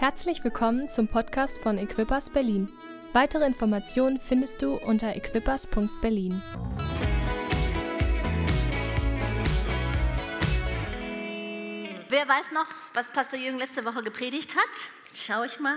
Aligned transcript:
Herzlich 0.00 0.42
willkommen 0.42 0.88
zum 0.88 1.08
Podcast 1.08 1.58
von 1.58 1.76
Equippers 1.76 2.30
Berlin. 2.30 2.72
Weitere 3.12 3.44
Informationen 3.44 4.18
findest 4.18 4.62
du 4.62 4.76
unter 4.76 5.14
equippers.berlin. 5.14 6.42
Wer 12.08 12.26
weiß 12.26 12.50
noch, 12.52 12.64
was 12.94 13.12
Pastor 13.12 13.38
Jürgen 13.38 13.58
letzte 13.58 13.84
Woche 13.84 14.00
gepredigt 14.00 14.56
hat? 14.56 14.88
Schau 15.12 15.42
ich 15.44 15.60
mal. 15.60 15.76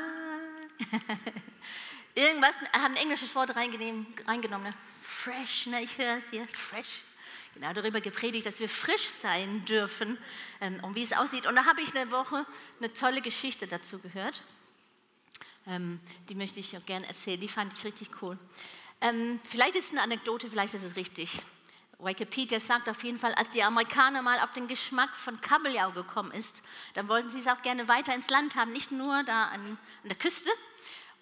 Irgendwas, 2.15 2.61
er 2.71 2.81
hat 2.81 2.91
ein 2.91 2.95
englisches 2.95 3.35
Wort 3.35 3.53
reingenommen, 3.57 4.63
ne? 4.63 4.73
Fresh, 5.01 5.65
ne? 5.65 5.81
ich 5.81 5.97
höre 5.97 6.19
es 6.19 6.29
hier, 6.29 6.47
fresh 6.47 7.03
genau 7.54 7.73
darüber 7.73 8.01
gepredigt, 8.01 8.45
dass 8.45 8.59
wir 8.59 8.70
frisch 8.70 9.07
sein 9.07 9.65
dürfen 9.65 10.17
ähm, 10.61 10.83
und 10.83 10.95
wie 10.95 11.03
es 11.03 11.13
aussieht. 11.13 11.45
Und 11.45 11.55
da 11.55 11.65
habe 11.65 11.81
ich 11.81 11.95
eine 11.95 12.11
Woche 12.11 12.45
eine 12.79 12.91
tolle 12.93 13.21
Geschichte 13.21 13.67
dazu 13.67 13.99
gehört. 13.99 14.41
Ähm, 15.67 15.99
die 16.29 16.35
möchte 16.35 16.59
ich 16.59 16.76
auch 16.77 16.85
gerne 16.85 17.07
erzählen. 17.07 17.39
Die 17.39 17.48
fand 17.48 17.73
ich 17.73 17.84
richtig 17.84 18.09
cool. 18.21 18.38
Ähm, 19.02 19.39
vielleicht 19.43 19.76
ist 19.76 19.85
es 19.85 19.91
eine 19.91 20.02
Anekdote, 20.02 20.49
vielleicht 20.49 20.73
ist 20.73 20.84
es 20.84 20.95
richtig. 20.95 21.41
Wikipedia 21.99 22.59
sagt 22.59 22.89
auf 22.89 23.03
jeden 23.03 23.17
Fall, 23.17 23.34
als 23.35 23.49
die 23.49 23.63
Amerikaner 23.63 24.21
mal 24.21 24.40
auf 24.40 24.51
den 24.51 24.67
Geschmack 24.67 25.15
von 25.15 25.40
Kabeljau 25.40 25.91
gekommen 25.91 26.31
ist, 26.31 26.63
dann 26.95 27.07
wollten 27.07 27.29
sie 27.29 27.40
es 27.40 27.48
auch 27.48 27.62
gerne 27.62 27.88
weiter 27.88 28.13
ins 28.13 28.29
Land 28.29 28.55
haben, 28.55 28.73
nicht 28.73 28.91
nur 28.91 29.23
da 29.23 29.45
an, 29.45 29.77
an 30.01 30.09
der 30.09 30.17
Küste. 30.17 30.49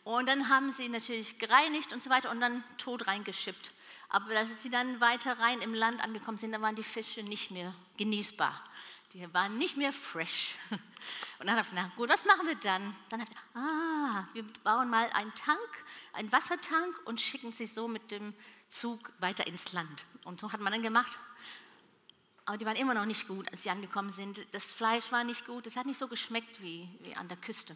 Und 0.03 0.27
dann 0.27 0.49
haben 0.49 0.71
sie 0.71 0.89
natürlich 0.89 1.37
gereinigt 1.37 1.93
und 1.93 2.01
so 2.01 2.09
weiter 2.09 2.31
und 2.31 2.41
dann 2.41 2.63
tot 2.77 3.07
reingeschippt. 3.07 3.71
Aber 4.13 4.37
als 4.37 4.61
sie 4.61 4.69
dann 4.69 4.99
weiter 4.99 5.39
rein 5.39 5.61
im 5.61 5.73
Land 5.73 6.03
angekommen 6.03 6.37
sind, 6.37 6.51
dann 6.51 6.61
waren 6.61 6.75
die 6.75 6.83
Fische 6.83 7.23
nicht 7.23 7.49
mehr 7.49 7.73
genießbar. 7.95 8.53
Die 9.13 9.33
waren 9.33 9.57
nicht 9.57 9.77
mehr 9.77 9.93
fresh. 9.93 10.55
Und 11.39 11.47
dann 11.47 11.51
habe 11.51 11.61
ich 11.61 11.69
gedacht, 11.69 11.95
gut, 11.95 12.09
was 12.09 12.25
machen 12.25 12.45
wir 12.45 12.55
dann? 12.55 12.93
Dann 13.09 13.21
habe 13.21 13.29
ich 13.29 13.35
gedacht, 13.35 13.55
ah, 13.55 14.27
wir 14.33 14.43
bauen 14.63 14.89
mal 14.89 15.09
einen 15.13 15.33
Tank, 15.33 15.59
einen 16.13 16.31
Wassertank 16.31 16.99
und 17.05 17.19
schicken 17.19 17.51
sie 17.51 17.65
so 17.65 17.87
mit 17.87 18.11
dem 18.11 18.33
Zug 18.69 19.11
weiter 19.19 19.47
ins 19.47 19.73
Land. 19.73 20.05
Und 20.23 20.39
so 20.39 20.51
hat 20.51 20.59
man 20.59 20.71
dann 20.71 20.83
gemacht. 20.83 21.17
Aber 22.45 22.57
die 22.57 22.65
waren 22.65 22.75
immer 22.75 22.93
noch 22.93 23.05
nicht 23.05 23.27
gut, 23.27 23.51
als 23.51 23.63
sie 23.63 23.69
angekommen 23.69 24.09
sind. 24.09 24.45
Das 24.53 24.71
Fleisch 24.71 25.11
war 25.11 25.23
nicht 25.23 25.47
gut, 25.47 25.67
es 25.67 25.77
hat 25.77 25.85
nicht 25.85 25.97
so 25.97 26.07
geschmeckt 26.07 26.61
wie, 26.61 26.87
wie 27.01 27.15
an 27.15 27.27
der 27.27 27.37
Küste. 27.37 27.75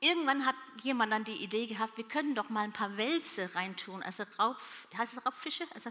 Irgendwann 0.00 0.46
hat 0.46 0.54
jemand 0.82 1.12
dann 1.12 1.24
die 1.24 1.42
Idee 1.42 1.66
gehabt, 1.66 1.96
wir 1.96 2.04
können 2.04 2.34
doch 2.36 2.48
mal 2.50 2.62
ein 2.62 2.72
paar 2.72 2.96
Wälze 2.96 3.52
reintun, 3.54 4.02
also 4.02 4.24
Raub, 4.38 4.56
heißt 4.96 5.16
es 5.16 5.26
Raubfische, 5.26 5.66
also 5.74 5.90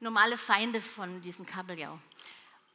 normale 0.00 0.38
Feinde 0.38 0.80
von 0.80 1.20
diesem 1.20 1.44
Kabeljau, 1.44 1.98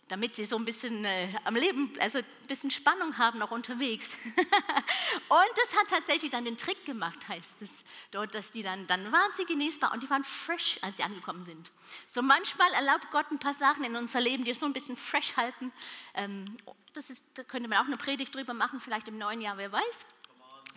damit 0.09 0.35
sie 0.35 0.45
so 0.45 0.57
ein 0.57 0.65
bisschen 0.65 1.05
äh, 1.05 1.27
am 1.43 1.55
Leben, 1.55 1.91
also 1.99 2.19
ein 2.19 2.47
bisschen 2.47 2.69
Spannung 2.69 3.17
haben 3.17 3.41
auch 3.41 3.49
unterwegs. 3.49 4.15
und 4.35 5.51
das 5.55 5.75
hat 5.75 5.87
tatsächlich 5.89 6.29
dann 6.29 6.45
den 6.45 6.55
Trick 6.55 6.85
gemacht, 6.85 7.27
heißt 7.27 7.63
es 7.63 7.83
dort, 8.11 8.35
dass 8.35 8.51
die 8.51 8.61
dann, 8.61 8.85
dann 8.85 9.11
waren 9.11 9.31
sie 9.31 9.45
genießbar 9.45 9.91
und 9.91 10.03
die 10.03 10.09
waren 10.11 10.23
fresh, 10.23 10.77
als 10.83 10.97
sie 10.97 11.03
angekommen 11.03 11.43
sind. 11.43 11.71
So 12.05 12.21
manchmal 12.21 12.71
erlaubt 12.73 13.09
Gott 13.09 13.31
ein 13.31 13.39
paar 13.39 13.55
Sachen 13.55 13.83
in 13.83 13.95
unser 13.95 14.21
Leben, 14.21 14.43
die 14.43 14.53
so 14.53 14.67
ein 14.67 14.73
bisschen 14.73 14.95
fresh 14.95 15.35
halten. 15.35 15.71
Ähm, 16.13 16.45
das 16.93 17.09
ist, 17.09 17.23
da 17.33 17.43
könnte 17.43 17.69
man 17.69 17.79
auch 17.79 17.87
eine 17.87 17.97
Predigt 17.97 18.35
drüber 18.35 18.53
machen, 18.53 18.79
vielleicht 18.79 19.07
im 19.07 19.17
neuen 19.17 19.41
Jahr, 19.41 19.57
wer 19.57 19.71
weiß. 19.71 20.05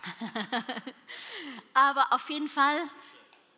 Aber 1.73 2.11
auf 2.11 2.29
jeden 2.29 2.49
Fall 2.49 2.77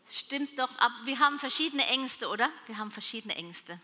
stimmt 0.09 0.43
es 0.43 0.55
doch 0.55 0.75
ab. 0.77 0.91
Wir 1.03 1.19
haben 1.19 1.39
verschiedene 1.39 1.85
Ängste, 1.87 2.29
oder? 2.29 2.49
Wir 2.67 2.77
haben 2.77 2.91
verschiedene 2.91 3.35
Ängste. 3.35 3.79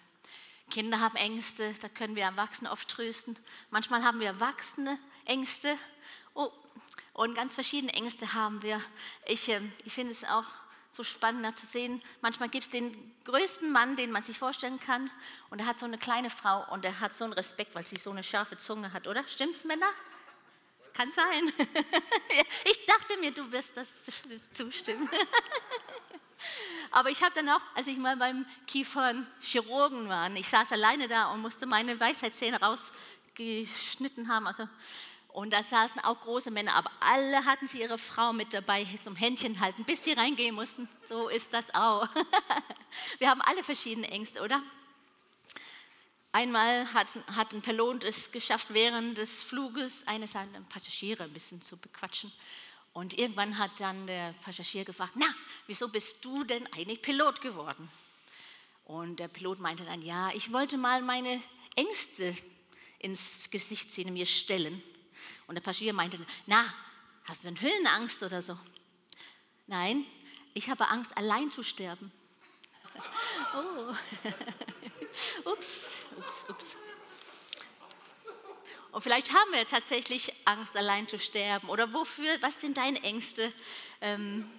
Kinder 0.69 0.99
haben 0.99 1.17
Ängste, 1.17 1.73
da 1.81 1.89
können 1.89 2.15
wir 2.15 2.23
Erwachsene 2.23 2.71
oft 2.71 2.87
trösten. 2.87 3.37
Manchmal 3.71 4.03
haben 4.03 4.19
wir 4.19 4.27
Erwachsene 4.27 4.97
Ängste. 5.25 5.77
Oh, 6.33 6.49
und 7.13 7.35
ganz 7.35 7.55
verschiedene 7.55 7.93
Ängste 7.93 8.33
haben 8.33 8.61
wir. 8.61 8.81
Ich, 9.25 9.49
äh, 9.49 9.61
ich 9.83 9.93
finde 9.93 10.11
es 10.11 10.23
auch 10.23 10.45
so 10.89 11.03
spannend 11.03 11.57
zu 11.57 11.65
sehen. 11.65 12.01
Manchmal 12.21 12.49
gibt 12.49 12.65
es 12.65 12.69
den 12.69 13.13
größten 13.25 13.71
Mann, 13.71 13.95
den 13.95 14.11
man 14.11 14.23
sich 14.23 14.37
vorstellen 14.37 14.79
kann, 14.79 15.09
und 15.49 15.59
er 15.59 15.65
hat 15.65 15.77
so 15.77 15.85
eine 15.85 15.97
kleine 15.97 16.29
Frau 16.29 16.65
und 16.71 16.83
er 16.83 16.99
hat 16.99 17.13
so 17.13 17.23
einen 17.23 17.33
Respekt, 17.33 17.75
weil 17.75 17.85
sie 17.85 17.95
so 17.97 18.11
eine 18.11 18.23
scharfe 18.23 18.57
Zunge 18.57 18.91
hat, 18.93 19.07
oder? 19.07 19.27
Stimmt's, 19.27 19.63
Männer? 19.63 19.89
Kann 20.93 21.11
sein. 21.11 21.51
ich 22.65 22.85
dachte 22.85 23.17
mir, 23.17 23.31
du 23.31 23.51
wirst 23.51 23.75
das 23.75 23.93
zustimmen. 24.53 25.09
Aber 26.91 27.09
ich 27.09 27.23
habe 27.23 27.33
dann 27.33 27.47
auch, 27.49 27.61
als 27.75 27.87
ich 27.87 27.97
mal 27.97 28.17
beim 28.17 28.45
Kiefernchirurgen 28.67 30.09
war, 30.09 30.29
ich 30.35 30.49
saß 30.49 30.71
alleine 30.71 31.07
da 31.07 31.31
und 31.31 31.41
musste 31.41 31.65
meine 31.65 31.99
Weisheitszähne 31.99 32.59
rausgeschnitten 32.59 34.27
haben. 34.27 34.47
Also, 34.47 34.67
und 35.29 35.53
da 35.53 35.63
saßen 35.63 36.01
auch 36.01 36.19
große 36.21 36.51
Männer, 36.51 36.75
aber 36.75 36.91
alle 36.99 37.45
hatten 37.45 37.67
sie 37.67 37.79
ihre 37.79 37.97
Frau 37.97 38.33
mit 38.33 38.53
dabei 38.53 38.85
zum 39.01 39.15
Händchen 39.15 39.61
halten, 39.61 39.85
bis 39.85 40.03
sie 40.03 40.11
reingehen 40.11 40.53
mussten. 40.53 40.89
So 41.07 41.29
ist 41.29 41.53
das 41.53 41.73
auch. 41.73 42.09
Wir 43.19 43.29
haben 43.29 43.41
alle 43.41 43.63
verschiedene 43.63 44.09
Ängste, 44.09 44.41
oder? 44.41 44.61
Einmal 46.33 46.91
hat, 46.93 47.07
hat 47.35 47.53
ein 47.53 47.61
Pilot 47.61 48.05
es 48.05 48.31
geschafft, 48.31 48.73
während 48.73 49.17
des 49.17 49.43
Fluges 49.43 50.07
eine 50.07 50.27
seiner 50.27 50.61
Passagiere 50.61 51.23
ein 51.23 51.33
bisschen 51.33 51.61
zu 51.61 51.75
bequatschen. 51.75 52.31
Und 52.93 53.17
irgendwann 53.17 53.57
hat 53.57 53.79
dann 53.79 54.07
der 54.07 54.33
Passagier 54.41 54.85
gefragt, 54.85 55.13
na, 55.15 55.25
wieso 55.67 55.89
bist 55.89 56.23
du 56.23 56.43
denn 56.43 56.71
eigentlich 56.73 57.01
Pilot 57.01 57.41
geworden? 57.41 57.89
Und 58.85 59.19
der 59.19 59.27
Pilot 59.27 59.59
meinte 59.59 59.83
dann, 59.83 60.01
ja, 60.01 60.31
ich 60.33 60.51
wollte 60.53 60.77
mal 60.77 61.01
meine 61.01 61.41
Ängste 61.75 62.35
ins 62.99 63.49
Gesicht 63.49 63.91
sehen 63.91 64.13
mir 64.13 64.25
stellen. 64.25 64.81
Und 65.47 65.55
der 65.55 65.61
Passagier 65.61 65.93
meinte, 65.93 66.19
na, 66.45 66.63
hast 67.25 67.43
du 67.43 67.49
denn 67.49 67.59
Höhenangst 67.59 68.23
oder 68.23 68.41
so? 68.41 68.57
Nein, 69.67 70.05
ich 70.53 70.69
habe 70.69 70.87
Angst, 70.87 71.15
allein 71.17 71.51
zu 71.51 71.63
sterben. 71.63 72.11
oh. 73.55 73.93
ups, 75.45 75.87
ups, 76.17 76.45
ups. 76.49 76.75
Und 78.91 79.01
vielleicht 79.01 79.31
haben 79.31 79.51
wir 79.53 79.65
tatsächlich 79.65 80.33
Angst, 80.45 80.75
allein 80.75 81.07
zu 81.07 81.17
sterben. 81.17 81.69
Oder 81.69 81.93
wofür, 81.93 82.41
was 82.41 82.59
sind 82.59 82.77
deine 82.77 83.01
Ängste? 83.03 83.53
Ähm, 84.01 84.49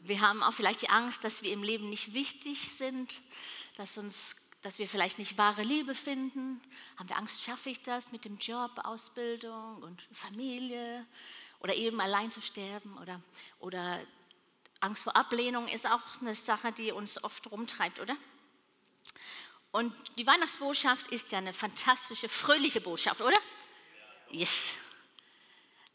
wir 0.00 0.20
haben 0.20 0.42
auch 0.42 0.52
vielleicht 0.52 0.82
die 0.82 0.88
Angst, 0.88 1.24
dass 1.24 1.42
wir 1.42 1.52
im 1.52 1.62
Leben 1.62 1.90
nicht 1.90 2.12
wichtig 2.12 2.72
sind, 2.76 3.20
dass, 3.76 3.98
uns, 3.98 4.36
dass 4.62 4.78
wir 4.78 4.86
vielleicht 4.86 5.18
nicht 5.18 5.36
wahre 5.36 5.62
Liebe 5.62 5.94
finden. 5.96 6.60
Haben 6.96 7.08
wir 7.08 7.16
Angst, 7.16 7.42
schaffe 7.42 7.70
ich 7.70 7.82
das 7.82 8.12
mit 8.12 8.24
dem 8.24 8.38
Job, 8.38 8.70
Ausbildung 8.84 9.82
und 9.82 10.06
Familie? 10.12 11.04
Oder 11.58 11.74
eben 11.74 12.00
allein 12.00 12.30
zu 12.30 12.40
sterben? 12.40 12.96
Oder, 12.98 13.20
oder 13.58 14.00
Angst 14.78 15.02
vor 15.02 15.16
Ablehnung 15.16 15.66
ist 15.66 15.90
auch 15.90 16.20
eine 16.20 16.34
Sache, 16.36 16.70
die 16.70 16.92
uns 16.92 17.24
oft 17.24 17.50
rumtreibt, 17.50 17.98
oder? 17.98 18.16
Und 19.70 19.92
die 20.18 20.26
Weihnachtsbotschaft 20.26 21.08
ist 21.08 21.32
ja 21.32 21.38
eine 21.38 21.52
fantastische, 21.52 22.28
fröhliche 22.28 22.80
Botschaft, 22.80 23.20
oder? 23.20 23.36
Yes. 24.30 24.74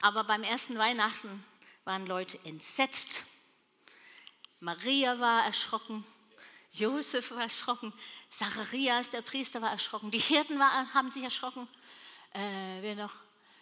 Aber 0.01 0.23
beim 0.23 0.43
ersten 0.43 0.77
Weihnachten 0.77 1.43
waren 1.85 2.05
Leute 2.05 2.39
entsetzt. 2.43 3.23
Maria 4.59 5.19
war 5.19 5.45
erschrocken, 5.45 6.03
Josef 6.71 7.31
war 7.31 7.43
erschrocken, 7.43 7.93
Zacharias, 8.29 9.09
der 9.09 9.21
Priester, 9.21 9.61
war 9.61 9.71
erschrocken, 9.71 10.11
die 10.11 10.19
Hirten 10.19 10.59
war, 10.59 10.93
haben 10.93 11.09
sich 11.09 11.23
erschrocken. 11.23 11.67
Äh, 12.33 12.81
wer 12.81 12.95
noch? 12.95 13.13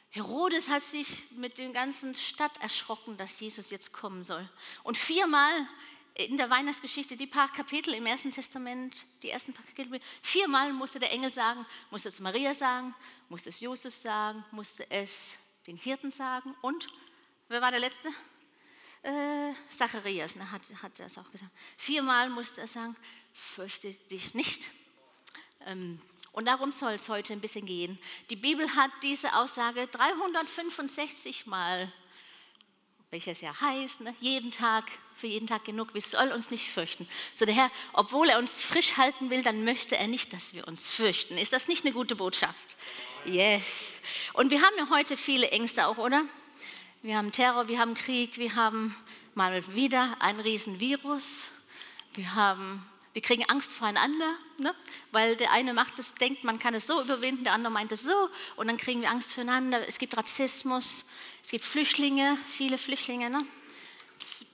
Herodes 0.09 0.69
hat 0.69 0.81
sich 0.81 1.29
mit 1.31 1.57
der 1.57 1.69
ganzen 1.69 2.15
Stadt 2.15 2.57
erschrocken, 2.59 3.17
dass 3.17 3.39
Jesus 3.39 3.69
jetzt 3.69 3.93
kommen 3.93 4.23
soll. 4.23 4.49
Und 4.83 4.97
viermal 4.97 5.67
in 6.17 6.35
der 6.35 6.49
Weihnachtsgeschichte, 6.49 7.15
die 7.15 7.27
paar 7.27 7.51
Kapitel 7.51 7.93
im 7.93 8.05
Ersten 8.07 8.31
Testament, 8.31 9.05
die 9.21 9.29
ersten 9.29 9.53
paar 9.53 9.65
Kapitel, 9.65 10.01
viermal 10.23 10.73
musste 10.73 10.97
der 10.99 11.11
Engel 11.11 11.31
sagen, 11.31 11.65
musste 11.91 12.09
es 12.09 12.19
Maria 12.19 12.55
sagen, 12.55 12.95
musste 13.29 13.49
es 13.49 13.59
Josef 13.59 13.93
sagen, 13.93 14.43
musste 14.51 14.89
es 14.89 15.37
den 15.67 15.77
Hirten 15.77 16.09
sagen 16.09 16.55
und, 16.61 16.87
wer 17.49 17.61
war 17.61 17.69
der 17.69 17.79
Letzte? 17.79 18.07
Äh, 19.03 19.53
Zacharias 19.69 20.35
ne, 20.35 20.51
hat, 20.51 20.63
hat 20.81 20.99
das 20.99 21.19
auch 21.19 21.31
gesagt. 21.31 21.51
Viermal 21.77 22.31
musste 22.31 22.61
er 22.61 22.67
sagen, 22.67 22.95
fürchte 23.31 23.93
dich 23.93 24.33
nicht. 24.33 24.71
Ähm, 25.67 26.01
und 26.31 26.45
darum 26.45 26.71
soll 26.71 26.93
es 26.93 27.09
heute 27.09 27.33
ein 27.33 27.41
bisschen 27.41 27.65
gehen. 27.67 27.99
Die 28.31 28.35
Bibel 28.35 28.67
hat 28.75 28.91
diese 29.03 29.35
Aussage 29.35 29.85
365 29.87 31.45
Mal 31.45 31.91
welches 33.09 33.39
ja 33.39 33.59
heißt, 33.59 34.01
ne? 34.01 34.13
jeden 34.19 34.51
Tag, 34.51 34.83
für 35.15 35.27
jeden 35.27 35.47
Tag 35.47 35.63
genug, 35.63 35.93
wir 35.93 36.01
sollen 36.01 36.33
uns 36.33 36.51
nicht 36.51 36.69
fürchten. 36.69 37.07
So 37.33 37.45
der 37.45 37.55
Herr, 37.55 37.71
obwohl 37.93 38.29
er 38.29 38.37
uns 38.37 38.59
frisch 38.59 38.97
halten 38.97 39.29
will, 39.29 39.43
dann 39.43 39.63
möchte 39.63 39.95
er 39.95 40.07
nicht, 40.07 40.33
dass 40.33 40.53
wir 40.53 40.67
uns 40.67 40.89
fürchten. 40.89 41.37
Ist 41.37 41.53
das 41.53 41.69
nicht 41.69 41.85
eine 41.85 41.93
gute 41.93 42.17
Botschaft? 42.17 42.59
Yes. 43.23 43.95
Und 44.33 44.51
wir 44.51 44.61
haben 44.61 44.75
ja 44.77 44.89
heute 44.89 45.15
viele 45.15 45.49
Ängste 45.51 45.87
auch, 45.87 45.97
oder? 45.97 46.25
Wir 47.01 47.17
haben 47.17 47.31
Terror, 47.31 47.69
wir 47.69 47.79
haben 47.79 47.93
Krieg, 47.93 48.37
wir 48.37 48.55
haben 48.55 48.93
mal 49.35 49.73
wieder 49.73 50.17
ein 50.19 50.39
Riesenvirus, 50.39 51.49
wir 52.13 52.35
haben 52.35 52.85
Wir 53.17 53.23
kriegen 53.23 53.49
Angst 53.49 53.73
voreinander, 53.73 54.31
ne? 54.59 54.75
weil 55.11 55.35
der 55.35 55.51
eine 55.51 55.73
macht 55.73 55.97
es, 55.97 56.13
denkt, 56.13 56.43
man 56.43 56.59
kann 56.59 56.75
es 56.75 56.85
so 56.85 57.01
überwinden, 57.01 57.45
der 57.45 57.53
andere 57.53 57.73
meint 57.73 57.91
es 57.91 58.03
so 58.03 58.29
und 58.57 58.67
dann 58.67 58.77
kriegen 58.77 59.01
wir 59.01 59.09
Angst 59.09 59.33
voreinander. 59.33 59.87
Es 59.87 59.97
gibt 59.97 60.15
Rassismus, 60.15 61.09
es 61.41 61.49
gibt 61.49 61.65
Flüchtlinge, 61.65 62.37
viele 62.47 62.77
Flüchtlinge. 62.77 63.31
Ne? 63.31 63.43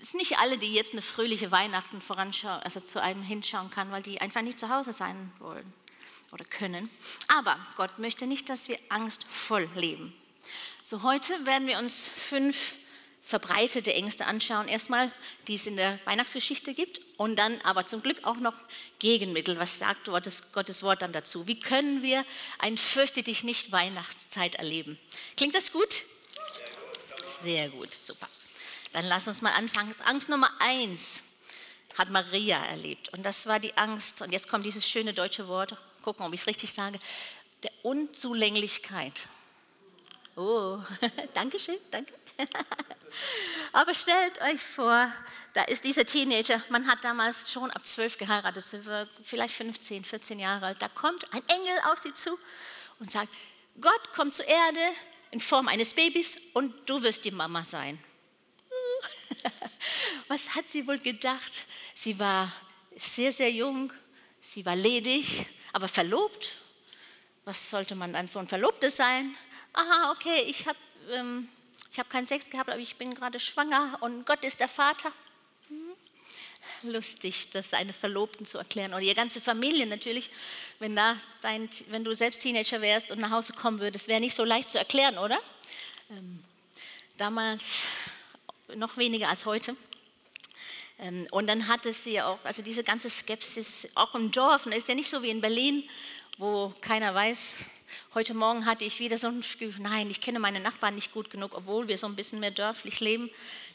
Es 0.01 0.11
sind 0.11 0.19
nicht 0.19 0.39
alle, 0.39 0.57
die 0.57 0.73
jetzt 0.73 0.93
eine 0.93 1.01
fröhliche 1.01 1.51
Weihnachten 1.51 1.99
voranschauen, 1.99 2.63
also 2.63 2.79
zu 2.79 3.01
einem 3.01 3.21
hinschauen 3.21 3.69
kann, 3.69 3.91
weil 3.91 4.01
die 4.01 4.21
einfach 4.21 4.41
nicht 4.41 4.59
zu 4.59 4.69
Hause 4.69 4.93
sein 4.93 5.33
wollen 5.39 5.73
oder 6.31 6.45
können. 6.45 6.89
Aber 7.27 7.57
Gott 7.75 7.99
möchte 7.99 8.27
nicht, 8.27 8.47
dass 8.47 8.69
wir 8.69 8.77
angstvoll 8.87 9.67
leben. 9.75 10.13
So 10.83 11.03
heute 11.03 11.45
werden 11.45 11.67
wir 11.67 11.79
uns 11.79 12.07
fünf 12.07 12.75
verbreitete 13.23 13.93
Ängste 13.93 14.25
anschauen. 14.25 14.67
Erstmal, 14.67 15.09
die 15.47 15.55
es 15.55 15.65
in 15.65 15.77
der 15.77 15.97
Weihnachtsgeschichte 16.03 16.73
gibt 16.73 16.99
und 17.17 17.37
dann 17.37 17.59
aber 17.61 17.85
zum 17.85 18.01
Glück 18.03 18.25
auch 18.25 18.35
noch 18.35 18.53
Gegenmittel. 18.99 19.57
Was 19.57 19.79
sagt 19.79 20.05
Gottes, 20.05 20.51
Gottes 20.51 20.83
Wort 20.83 21.01
dann 21.01 21.13
dazu? 21.13 21.47
Wie 21.47 21.59
können 21.59 22.03
wir 22.03 22.25
ein 22.59 22.77
Fürchte 22.77 23.23
dich 23.23 23.45
nicht 23.45 23.71
Weihnachtszeit 23.71 24.55
erleben? 24.55 24.99
Klingt 25.37 25.55
das 25.55 25.71
gut? 25.71 26.03
Sehr 27.41 27.69
gut, 27.69 27.93
super. 27.93 28.27
Dann 28.91 29.05
lass 29.05 29.27
uns 29.27 29.41
mal 29.41 29.53
anfangen. 29.53 29.95
Angst 30.03 30.27
Nummer 30.27 30.51
eins 30.59 31.23
hat 31.97 32.09
Maria 32.09 32.63
erlebt 32.65 33.09
und 33.13 33.23
das 33.23 33.47
war 33.47 33.59
die 33.59 33.75
Angst. 33.77 34.21
Und 34.21 34.33
jetzt 34.33 34.49
kommt 34.49 34.65
dieses 34.65 34.87
schöne 34.87 35.13
deutsche 35.13 35.47
Wort, 35.47 35.77
gucken, 36.01 36.25
ob 36.25 36.33
ich 36.33 36.41
es 36.41 36.47
richtig 36.47 36.73
sage, 36.73 36.99
der 37.63 37.71
Unzulänglichkeit. 37.83 39.27
Oh, 40.35 40.79
danke 41.33 41.57
schön, 41.57 41.77
danke. 41.89 42.13
Aber 43.71 43.93
stellt 43.93 44.41
euch 44.41 44.61
vor, 44.61 45.11
da 45.53 45.63
ist 45.63 45.83
dieser 45.83 46.05
Teenager, 46.05 46.61
man 46.69 46.87
hat 46.87 47.03
damals 47.03 47.51
schon 47.51 47.69
ab 47.71 47.85
zwölf 47.85 48.17
geheiratet, 48.17 48.65
vielleicht 49.23 49.53
15, 49.53 50.03
14 50.03 50.39
Jahre 50.39 50.67
alt, 50.67 50.81
da 50.81 50.89
kommt 50.89 51.31
ein 51.33 51.43
Engel 51.47 51.77
auf 51.91 51.99
sie 51.99 52.13
zu 52.13 52.37
und 52.99 53.11
sagt, 53.11 53.29
Gott 53.79 54.13
kommt 54.13 54.33
zur 54.33 54.47
Erde 54.47 54.79
in 55.31 55.39
Form 55.39 55.67
eines 55.67 55.93
Babys 55.93 56.39
und 56.53 56.73
du 56.89 57.01
wirst 57.01 57.25
die 57.25 57.31
Mama 57.31 57.63
sein. 57.65 57.99
Was 60.27 60.55
hat 60.55 60.67
sie 60.67 60.87
wohl 60.87 60.99
gedacht? 60.99 61.65
Sie 61.95 62.19
war 62.19 62.51
sehr, 62.95 63.31
sehr 63.31 63.51
jung, 63.51 63.91
sie 64.41 64.65
war 64.65 64.75
ledig, 64.75 65.45
aber 65.71 65.87
verlobt. 65.87 66.57
Was 67.45 67.69
sollte 67.69 67.95
man 67.95 68.13
dann 68.13 68.27
so 68.27 68.39
ein 68.39 68.47
Verlobtes 68.47 68.95
sein? 68.95 69.35
Aha, 69.73 70.11
okay, 70.11 70.43
ich 70.43 70.67
habe 70.67 70.77
ähm, 71.11 71.49
ich 71.93 71.99
habe 71.99 72.09
keinen 72.09 72.25
Sex 72.25 72.49
gehabt, 72.49 72.71
aber 72.71 72.79
ich 72.79 72.95
bin 72.95 73.13
gerade 73.13 73.39
schwanger 73.39 73.99
und 74.01 74.25
Gott 74.25 74.43
ist 74.43 74.59
der 74.59 74.67
Vater. 74.67 75.11
Hm. 75.67 76.91
Lustig, 76.91 77.51
das 77.51 77.69
seine 77.69 77.93
Verlobten 77.93 78.47
zu 78.47 78.57
erklären 78.57 78.95
oder 78.95 79.03
ihre 79.03 79.13
ganze 79.13 79.39
Familie 79.39 79.85
natürlich. 79.85 80.31
Wenn, 80.79 80.95
da 80.95 81.15
dein, 81.41 81.69
wenn 81.89 82.03
du 82.03 82.15
selbst 82.15 82.41
Teenager 82.41 82.81
wärst 82.81 83.11
und 83.11 83.19
nach 83.19 83.29
Hause 83.29 83.53
kommen 83.53 83.79
würdest, 83.79 84.07
wäre 84.07 84.19
nicht 84.19 84.33
so 84.33 84.43
leicht 84.43 84.71
zu 84.71 84.79
erklären, 84.79 85.19
oder? 85.19 85.39
Ähm, 86.09 86.43
damals 87.17 87.81
noch 88.73 88.97
weniger 88.97 89.29
als 89.29 89.45
heute. 89.45 89.75
Ähm, 90.97 91.27
und 91.29 91.45
dann 91.45 91.67
hatte 91.67 91.93
sie 91.93 92.19
auch, 92.19 92.43
also 92.43 92.63
diese 92.63 92.83
ganze 92.83 93.11
Skepsis, 93.11 93.87
auch 93.93 94.15
im 94.15 94.31
Dorf, 94.31 94.65
ist 94.65 94.89
ja 94.89 94.95
nicht 94.95 95.11
so 95.11 95.21
wie 95.21 95.29
in 95.29 95.41
Berlin, 95.41 95.87
wo 96.37 96.73
keiner 96.81 97.13
weiß, 97.13 97.55
Heute 98.13 98.33
Morgen 98.33 98.65
hatte 98.65 98.85
ich 98.85 98.99
wieder 98.99 99.17
so 99.17 99.27
ein 99.27 99.41
Gefühl, 99.41 99.73
nein, 99.79 100.09
ich 100.09 100.21
kenne 100.21 100.39
meine 100.39 100.59
Nachbarn 100.59 100.95
nicht 100.95 101.13
gut 101.13 101.29
genug, 101.29 101.55
obwohl 101.55 101.87
wir 101.87 101.97
so 101.97 102.07
ein 102.07 102.15
bisschen 102.15 102.39
mehr 102.39 102.51
dörflich 102.51 102.99
leben. 102.99 103.29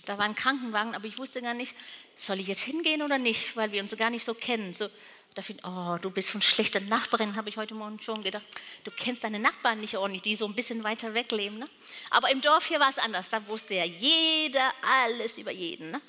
Da 0.05 0.19
war 0.19 0.25
ein 0.25 0.35
Krankenwagen, 0.35 0.95
aber 0.95 1.07
ich 1.07 1.19
wusste 1.19 1.43
gar 1.43 1.55
nicht, 1.55 1.75
soll 2.17 2.41
ich 2.41 2.49
jetzt 2.49 2.63
hingehen 2.63 3.03
oder 3.03 3.19
nicht, 3.19 3.57
weil 3.57 3.73
wir 3.73 3.81
uns 3.81 3.97
gar 3.97 4.11
nicht 4.11 4.25
so 4.25 4.35
kennen. 4.35 4.75
So, 4.75 4.89
da 5.35 5.43
fiel, 5.43 5.57
oh, 5.65 5.99
du 6.01 6.11
bist 6.11 6.29
so 6.29 6.35
eine 6.35 6.43
schlechte 6.43 6.81
Nachbarin, 6.81 7.37
habe 7.37 7.49
ich 7.49 7.57
heute 7.57 7.75
Morgen 7.75 8.01
schon 8.01 8.23
gedacht. 8.23 8.47
Du 8.85 8.91
kennst 8.91 9.25
deine 9.25 9.39
Nachbarn 9.39 9.81
nicht 9.81 9.97
ordentlich, 9.97 10.23
die 10.23 10.35
so 10.35 10.47
ein 10.47 10.55
bisschen 10.55 10.85
weiter 10.85 11.15
weg 11.15 11.31
leben. 11.33 11.59
Ne? 11.59 11.69
Aber 12.11 12.31
im 12.31 12.41
Dorf 12.41 12.67
hier 12.67 12.81
war 12.81 12.89
es 12.89 12.99
anders, 12.99 13.29
da 13.29 13.47
wusste 13.47 13.75
ja 13.75 13.85
jeder 13.85 14.73
alles 14.83 15.39
über 15.39 15.53
jeden. 15.53 15.91
Ne? 15.91 16.01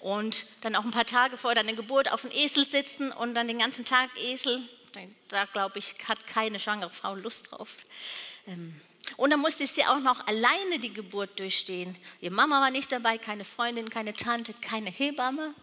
Und 0.00 0.46
dann 0.62 0.76
auch 0.76 0.84
ein 0.84 0.90
paar 0.90 1.06
Tage 1.06 1.36
vor 1.36 1.54
deiner 1.54 1.72
Geburt 1.72 2.12
auf 2.12 2.22
dem 2.22 2.30
Esel 2.30 2.66
sitzen 2.66 3.10
und 3.12 3.34
dann 3.34 3.48
den 3.48 3.58
ganzen 3.58 3.84
Tag 3.84 4.10
Esel, 4.16 4.62
da 5.28 5.44
glaube 5.46 5.78
ich, 5.78 5.94
hat 6.08 6.26
keine 6.26 6.58
schwangere 6.58 6.90
Frau 6.90 7.14
Lust 7.14 7.50
drauf. 7.50 7.70
Ähm, 8.46 8.80
und 9.16 9.30
dann 9.30 9.40
musste 9.40 9.66
sie 9.66 9.84
auch 9.84 10.00
noch 10.00 10.26
alleine 10.26 10.78
die 10.78 10.92
Geburt 10.92 11.38
durchstehen. 11.38 11.96
Ihre 12.20 12.34
Mama 12.34 12.60
war 12.60 12.70
nicht 12.70 12.90
dabei, 12.90 13.18
keine 13.18 13.44
Freundin, 13.44 13.90
keine 13.90 14.14
Tante, 14.14 14.54
keine 14.54 14.90
Hebamme, 14.90 15.54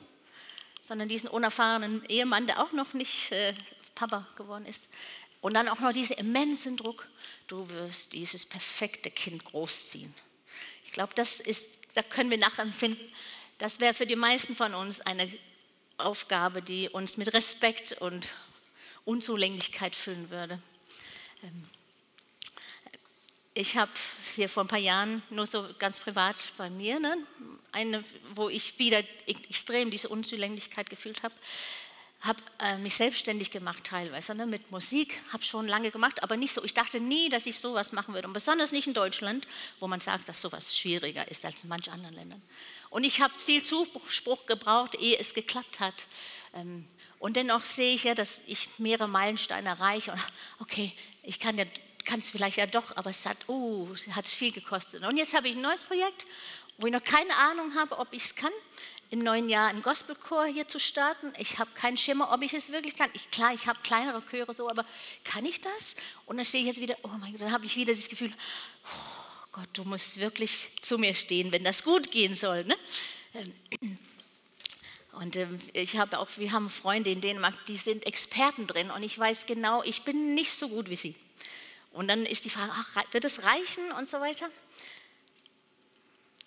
sondern 0.82 1.10
diesen 1.10 1.30
unerfahrenen 1.30 2.06
Ehemann, 2.06 2.48
der 2.48 2.62
auch 2.62 2.72
noch 2.72 2.94
nicht 2.94 3.32
äh, 3.32 3.54
Papa 3.96 4.28
geworden 4.36 4.66
ist. 4.66 4.88
Und 5.42 5.56
dann 5.56 5.68
auch 5.68 5.80
noch 5.80 5.92
diesen 5.92 6.18
immensen 6.18 6.78
Druck, 6.78 7.08
du 7.48 7.68
wirst 7.70 8.14
dieses 8.14 8.46
perfekte 8.46 9.10
Kind 9.10 9.44
großziehen. 9.46 10.14
Ich 10.86 10.92
glaube, 10.92 11.14
das 11.16 11.40
ist, 11.40 11.72
da 11.96 12.04
können 12.04 12.30
wir 12.30 12.38
nachempfinden, 12.38 13.12
das 13.58 13.80
wäre 13.80 13.94
für 13.94 14.06
die 14.06 14.16
meisten 14.16 14.56
von 14.56 14.74
uns 14.74 15.02
eine 15.02 15.32
Aufgabe, 15.98 16.62
die 16.62 16.90
uns 16.90 17.18
mit 17.18 17.34
Respekt 17.34 17.94
und 17.94 18.28
Unzulänglichkeit 19.06 19.96
füllen 19.96 20.30
würde. 20.30 20.60
Ähm, 21.44 21.66
ich 23.54 23.76
habe 23.76 23.92
hier 24.36 24.48
vor 24.48 24.64
ein 24.64 24.70
paar 24.70 24.80
Jahren, 24.80 25.22
nur 25.30 25.46
so 25.46 25.68
ganz 25.78 26.00
privat 26.00 26.54
bei 26.58 26.70
mir, 26.70 27.00
ne, 27.00 27.18
eine, 27.74 28.02
wo 28.34 28.48
ich 28.48 28.80
wieder 28.80 29.04
extrem 29.28 29.92
diese 29.92 30.08
Unzulänglichkeit 30.08 30.90
gefühlt 30.90 31.24
habe, 31.24 31.36
habe 32.22 32.40
äh, 32.60 32.78
mich 32.78 32.96
selbstständig 32.96 33.50
gemacht 33.50 33.84
teilweise 33.84 34.36
ne, 34.36 34.46
mit 34.46 34.72
Musik, 34.72 35.20
habe 35.34 35.44
schon 35.44 35.68
lange 35.68 35.90
gemacht, 35.90 36.22
aber 36.24 36.38
nicht 36.38 36.54
so. 36.54 36.64
Ich 36.64 36.74
dachte 36.74 37.00
nie, 37.00 37.30
dass 37.30 37.48
ich 37.48 37.60
sowas 37.60 37.92
machen 37.92 38.14
würde 38.14 38.28
und 38.28 38.34
besonders 38.34 38.72
nicht 38.72 38.88
in 38.88 38.94
Deutschland, 38.94 39.48
wo 39.80 39.88
man 39.88 40.00
sagt, 40.00 40.30
dass 40.30 40.40
sowas 40.40 40.78
schwieriger 40.78 41.30
ist 41.30 41.44
als 41.44 41.64
in 41.64 41.70
manchen 41.70 41.92
anderen 41.92 42.14
Ländern. 42.14 42.42
Und 42.92 43.04
ich 43.04 43.22
habe 43.22 43.38
viel 43.38 43.64
Zuspruch 43.64 44.46
gebraucht, 44.46 44.96
ehe 44.96 45.18
es 45.18 45.34
geklappt 45.34 45.80
hat. 45.80 46.06
Ähm, 46.54 46.88
und 47.22 47.36
dennoch 47.36 47.64
sehe 47.64 47.94
ich 47.94 48.04
ja, 48.04 48.16
dass 48.16 48.42
ich 48.48 48.68
mehrere 48.80 49.08
Meilensteine 49.08 49.70
erreiche. 49.70 50.12
Und 50.12 50.20
okay, 50.60 50.92
ich 51.22 51.40
kann 51.40 51.58
ja 51.58 51.66
kann 52.04 52.18
es 52.18 52.32
vielleicht 52.32 52.58
ja 52.58 52.66
doch, 52.66 52.98
aber 52.98 53.12
es 53.12 53.28
hat, 53.28 53.38
uh, 53.48 53.88
es 53.94 54.08
hat 54.08 54.28
viel 54.28 54.52
gekostet. 54.52 55.04
Und 55.04 55.18
jetzt 55.18 55.36
habe 55.36 55.48
ich 55.48 55.56
ein 55.56 55.62
neues 55.62 55.84
Projekt, 55.84 56.26
wo 56.80 56.88
ich 56.88 56.94
noch 56.94 57.04
keine 57.04 57.36
Ahnung 57.36 57.76
habe, 57.76 58.00
ob 58.00 58.08
ich 58.12 58.24
es 58.24 58.36
kann, 58.36 58.52
im 59.12 59.20
neuen 59.20 59.50
Jahr 59.50 59.68
einen 59.68 59.84
Gospelchor 59.84 60.46
hier 60.46 60.68
zu 60.68 60.80
starten. 60.80 61.32
Ich 61.38 61.60
habe 61.60 61.70
keinen 61.76 61.98
Schimmer, 61.98 62.34
ob 62.34 62.42
ich 62.42 62.56
es 62.56 62.72
wirklich 62.72 62.96
kann. 62.96 63.12
Ich, 63.14 63.30
klar, 63.30 63.54
ich 63.54 63.68
habe 63.68 63.78
kleinere 63.84 64.24
Chöre 64.26 64.52
so, 64.56 64.68
aber 64.68 64.84
kann 65.24 65.46
ich 65.46 65.62
das? 65.62 65.96
Und 66.26 66.38
dann 66.38 66.46
stehe 66.46 66.64
ich 66.64 66.70
jetzt 66.70 66.82
wieder, 66.82 66.98
oh 67.04 67.10
mein 67.20 67.34
Gott, 67.34 67.42
dann 67.42 67.52
habe 67.52 67.66
ich 67.66 67.76
wieder 67.76 67.94
das 67.94 68.10
Gefühl, 68.10 68.32
oh 68.84 69.48
Gott, 69.52 69.70
du 69.74 69.84
musst 69.84 70.20
wirklich 70.20 70.70
zu 70.82 70.98
mir 70.98 71.14
stehen, 71.14 71.52
wenn 71.52 71.64
das 71.64 71.84
gut 71.84 72.10
gehen 72.10 72.34
soll. 72.34 72.64
Ne? 72.64 72.76
Und 75.22 75.36
ähm, 75.36 75.60
ich 75.74 75.98
habe 75.98 76.18
auch, 76.18 76.28
wir 76.38 76.52
haben 76.52 76.68
Freunde 76.68 77.12
in 77.12 77.22
Dänemark, 77.22 77.54
die 77.68 77.76
sind 77.76 78.08
Experten 78.08 78.66
drin 78.66 78.90
und 78.90 79.04
ich 79.04 79.18
weiß 79.18 79.46
genau, 79.46 79.84
ich 79.84 80.02
bin 80.02 80.34
nicht 80.34 80.52
so 80.52 80.68
gut 80.68 80.90
wie 80.90 80.96
sie. 80.96 81.16
Und 81.92 82.08
dann 82.08 82.26
ist 82.26 82.46
die 82.46 82.50
Frage, 82.50 82.72
ach, 82.74 83.06
wird 83.12 83.24
es 83.24 83.44
reichen 83.44 83.92
und 84.00 84.10
so 84.10 84.20
weiter? 84.20 84.50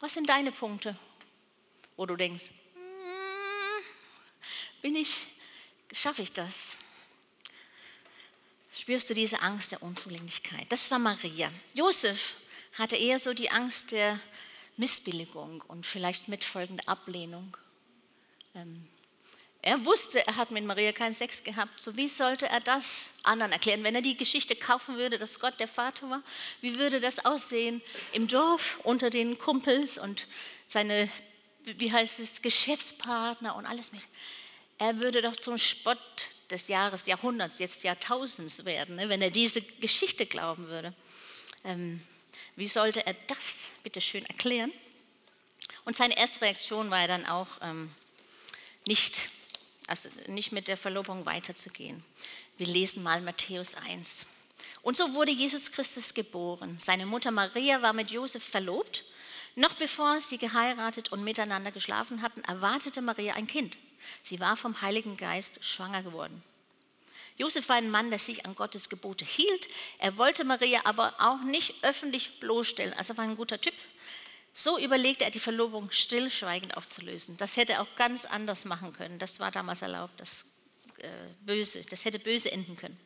Was 0.00 0.14
sind 0.14 0.28
deine 0.28 0.50
Punkte, 0.50 0.98
wo 1.96 2.04
du 2.04 2.16
denkst, 2.16 2.46
hm, 2.74 3.84
bin 4.82 4.96
ich, 4.96 5.24
schaffe 5.92 6.22
ich 6.22 6.32
das? 6.32 6.76
Spürst 8.76 9.08
du 9.08 9.14
diese 9.14 9.40
Angst 9.40 9.70
der 9.70 9.84
Unzulänglichkeit? 9.84 10.66
Das 10.70 10.90
war 10.90 10.98
Maria. 10.98 11.48
Josef 11.74 12.34
hatte 12.76 12.96
eher 12.96 13.20
so 13.20 13.34
die 13.34 13.52
Angst 13.52 13.92
der 13.92 14.18
Missbilligung 14.76 15.62
und 15.68 15.86
vielleicht 15.86 16.26
mitfolgende 16.26 16.88
Ablehnung. 16.88 17.56
Ähm, 18.54 18.88
er 19.66 19.82
wusste, 19.86 20.26
er 20.26 20.36
hat 20.36 20.50
mit 20.50 20.62
Maria 20.64 20.92
keinen 20.92 21.14
Sex 21.14 21.42
gehabt. 21.42 21.80
So 21.80 21.96
wie 21.96 22.06
sollte 22.06 22.46
er 22.46 22.60
das 22.60 23.10
anderen 23.22 23.50
erklären? 23.50 23.82
Wenn 23.82 23.94
er 23.94 24.02
die 24.02 24.14
Geschichte 24.16 24.54
kaufen 24.54 24.96
würde, 24.98 25.16
dass 25.18 25.40
Gott 25.40 25.58
der 25.58 25.68
Vater 25.68 26.10
war, 26.10 26.22
wie 26.60 26.78
würde 26.78 27.00
das 27.00 27.24
aussehen 27.24 27.80
im 28.12 28.28
Dorf 28.28 28.78
unter 28.82 29.08
den 29.08 29.38
Kumpels 29.38 29.96
und 29.96 30.26
seine, 30.66 31.08
wie 31.64 31.90
heißt 31.90 32.20
es, 32.20 32.42
Geschäftspartner 32.42 33.56
und 33.56 33.64
alles 33.64 33.92
mehr? 33.92 34.02
Er 34.76 35.00
würde 35.00 35.22
doch 35.22 35.36
zum 35.36 35.56
Spott 35.56 35.98
des 36.50 36.68
Jahres, 36.68 37.06
Jahrhunderts, 37.06 37.58
jetzt 37.58 37.84
Jahrtausends 37.84 38.66
werden, 38.66 38.96
ne, 38.96 39.08
wenn 39.08 39.22
er 39.22 39.30
diese 39.30 39.62
Geschichte 39.62 40.26
glauben 40.26 40.68
würde. 40.68 40.92
Ähm, 41.64 42.02
wie 42.56 42.68
sollte 42.68 43.06
er 43.06 43.14
das 43.28 43.70
bitte 43.82 44.02
schön 44.02 44.26
erklären? 44.26 44.72
Und 45.86 45.96
seine 45.96 46.18
erste 46.18 46.42
Reaktion 46.42 46.90
war 46.90 47.08
dann 47.08 47.24
auch, 47.24 47.48
ähm, 47.62 47.90
nicht, 48.86 49.30
also 49.86 50.08
nicht 50.26 50.52
mit 50.52 50.68
der 50.68 50.76
Verlobung 50.76 51.26
weiterzugehen. 51.26 52.04
Wir 52.56 52.66
lesen 52.66 53.02
mal 53.02 53.20
Matthäus 53.20 53.74
1. 53.74 54.26
Und 54.82 54.96
so 54.96 55.14
wurde 55.14 55.32
Jesus 55.32 55.72
Christus 55.72 56.14
geboren. 56.14 56.76
Seine 56.78 57.06
Mutter 57.06 57.30
Maria 57.30 57.82
war 57.82 57.92
mit 57.92 58.10
Josef 58.10 58.42
verlobt. 58.42 59.04
Noch 59.56 59.74
bevor 59.74 60.20
sie 60.20 60.38
geheiratet 60.38 61.12
und 61.12 61.22
miteinander 61.22 61.70
geschlafen 61.70 62.22
hatten, 62.22 62.42
erwartete 62.42 63.02
Maria 63.02 63.34
ein 63.34 63.46
Kind. 63.46 63.76
Sie 64.22 64.40
war 64.40 64.56
vom 64.56 64.80
Heiligen 64.82 65.16
Geist 65.16 65.64
schwanger 65.64 66.02
geworden. 66.02 66.42
Josef 67.36 67.68
war 67.68 67.76
ein 67.76 67.90
Mann, 67.90 68.10
der 68.10 68.18
sich 68.18 68.46
an 68.46 68.54
Gottes 68.54 68.88
Gebote 68.88 69.24
hielt. 69.24 69.68
Er 69.98 70.16
wollte 70.18 70.44
Maria 70.44 70.82
aber 70.84 71.14
auch 71.18 71.42
nicht 71.42 71.82
öffentlich 71.82 72.38
bloßstellen. 72.38 72.94
Also 72.94 73.16
war 73.16 73.24
ein 73.24 73.36
guter 73.36 73.60
Typ. 73.60 73.74
So 74.56 74.78
überlegte 74.78 75.24
er, 75.24 75.32
die 75.32 75.40
Verlobung 75.40 75.90
stillschweigend 75.90 76.76
aufzulösen. 76.76 77.36
Das 77.36 77.56
hätte 77.56 77.72
er 77.72 77.82
auch 77.82 77.94
ganz 77.96 78.24
anders 78.24 78.64
machen 78.64 78.92
können. 78.92 79.18
Das 79.18 79.40
war 79.40 79.50
damals 79.50 79.82
erlaubt, 79.82 80.20
das 80.20 80.44
äh, 80.98 81.08
böse, 81.40 81.84
das 81.90 82.04
hätte 82.04 82.20
böse 82.20 82.52
enden 82.52 82.76
können. 82.76 82.98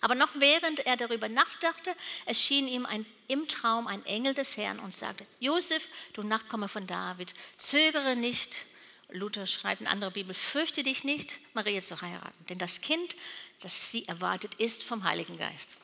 Aber 0.00 0.14
noch 0.14 0.30
während 0.34 0.80
er 0.80 0.96
darüber 0.96 1.28
nachdachte, 1.28 1.94
erschien 2.24 2.66
ihm 2.66 2.86
ein, 2.86 3.04
im 3.28 3.46
Traum 3.48 3.86
ein 3.86 4.04
Engel 4.06 4.32
des 4.32 4.56
Herrn 4.56 4.80
und 4.80 4.94
sagte, 4.94 5.26
Josef, 5.40 5.86
du 6.14 6.22
Nachkomme 6.22 6.68
von 6.68 6.86
David, 6.86 7.34
zögere 7.58 8.16
nicht, 8.16 8.64
Luther 9.10 9.46
schreibt 9.46 9.82
in 9.82 9.86
anderer 9.86 10.10
Bibel, 10.10 10.34
fürchte 10.34 10.82
dich 10.82 11.04
nicht, 11.04 11.38
Maria 11.52 11.82
zu 11.82 12.00
heiraten, 12.00 12.46
denn 12.48 12.58
das 12.58 12.80
Kind, 12.80 13.14
das 13.60 13.90
sie 13.90 14.06
erwartet, 14.08 14.54
ist 14.54 14.82
vom 14.82 15.04
Heiligen 15.04 15.36
Geist. 15.36 15.76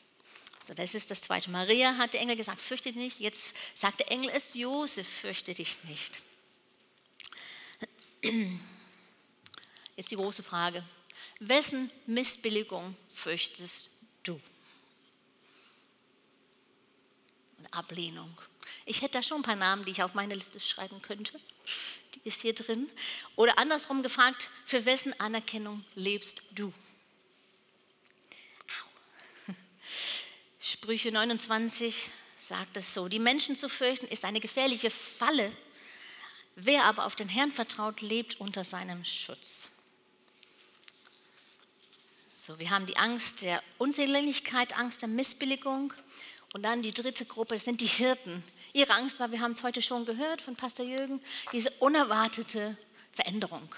So, 0.71 0.75
das 0.75 0.95
ist 0.95 1.11
das 1.11 1.21
Zweite. 1.21 1.51
Maria 1.51 1.97
hat 1.97 2.15
der 2.15 2.21
Engel 2.21 2.37
gesagt, 2.37 2.63
fürchte 2.63 2.93
dich 2.93 2.97
nicht. 2.97 3.19
Jetzt 3.19 3.57
sagt 3.75 3.99
der 3.99 4.13
Engel 4.13 4.31
es 4.33 4.55
Josef, 4.55 5.09
fürchte 5.09 5.53
dich 5.53 5.83
nicht. 5.83 6.23
Jetzt 9.97 10.13
die 10.13 10.17
große 10.17 10.45
Frage. 10.45 10.85
Wessen 11.41 11.91
Missbilligung 12.07 12.97
fürchtest 13.13 13.91
du? 14.23 14.41
Und 17.59 17.75
Ablehnung. 17.75 18.33
Ich 18.87 19.03
hätte 19.03 19.19
da 19.19 19.25
schon 19.25 19.41
ein 19.41 19.43
paar 19.43 19.57
Namen, 19.57 19.85
die 19.85 19.91
ich 19.91 20.05
auf 20.05 20.15
meine 20.15 20.37
Liste 20.37 20.61
schreiben 20.61 21.03
könnte. 21.03 21.41
Die 22.15 22.21
ist 22.23 22.43
hier 22.43 22.55
drin. 22.55 22.89
Oder 23.35 23.59
andersrum 23.59 24.05
gefragt, 24.05 24.49
für 24.65 24.85
wessen 24.85 25.19
Anerkennung 25.19 25.85
lebst 25.97 26.45
du? 26.53 26.73
Sprüche 30.63 31.11
29 31.11 32.11
sagt 32.37 32.77
es 32.77 32.93
so, 32.93 33.09
die 33.09 33.19
Menschen 33.19 33.57
zu 33.57 33.71
fürchten 33.71 34.07
ist 34.07 34.27
eine 34.27 34.41
gefährliche 34.41 34.91
Falle. 34.91 35.51
Wer 36.55 36.85
aber 36.85 37.07
auf 37.07 37.17
den 37.17 37.31
Herrn 37.31 37.51
vertraut, 37.51 38.03
lebt 38.03 38.41
unter 38.41 38.63
seinem 38.63 39.03
Schutz. 39.05 39.71
So, 42.35 42.59
wir 42.59 42.69
haben 42.69 42.85
die 42.85 42.97
Angst 42.99 43.41
der 43.41 43.63
Unseligkeit, 43.79 44.77
Angst 44.77 45.01
der 45.01 45.09
Missbilligung 45.09 45.95
und 46.53 46.63
dann 46.63 46.83
die 46.83 46.93
dritte 46.93 47.25
Gruppe, 47.25 47.55
das 47.55 47.65
sind 47.65 47.81
die 47.81 47.87
Hirten. 47.87 48.43
Ihre 48.75 48.93
Angst 48.93 49.19
war, 49.19 49.31
wir 49.31 49.41
haben 49.41 49.53
es 49.53 49.63
heute 49.63 49.81
schon 49.81 50.05
gehört 50.05 50.43
von 50.43 50.57
Pastor 50.57 50.85
Jürgen, 50.85 51.23
diese 51.53 51.71
unerwartete 51.73 52.77
Veränderung. 53.13 53.75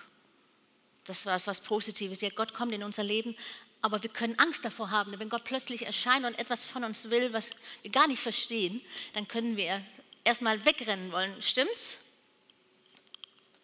Das 1.04 1.26
war 1.26 1.40
was 1.46 1.60
Positives. 1.60 2.20
Ja, 2.20 2.30
Gott 2.30 2.54
kommt 2.54 2.72
in 2.72 2.82
unser 2.82 3.02
Leben, 3.02 3.36
aber 3.82 4.02
wir 4.02 4.10
können 4.10 4.38
Angst 4.38 4.64
davor 4.64 4.90
haben. 4.90 5.18
Wenn 5.18 5.28
Gott 5.28 5.44
plötzlich 5.44 5.84
erscheint 5.84 6.24
und 6.24 6.38
etwas 6.38 6.66
von 6.66 6.84
uns 6.84 7.10
will, 7.10 7.32
was 7.32 7.50
wir 7.82 7.90
gar 7.90 8.06
nicht 8.06 8.20
verstehen, 8.20 8.80
dann 9.12 9.28
können 9.28 9.56
wir 9.56 9.84
erstmal 10.24 10.64
wegrennen 10.64 11.12
wollen. 11.12 11.40
Stimmt's? 11.42 11.98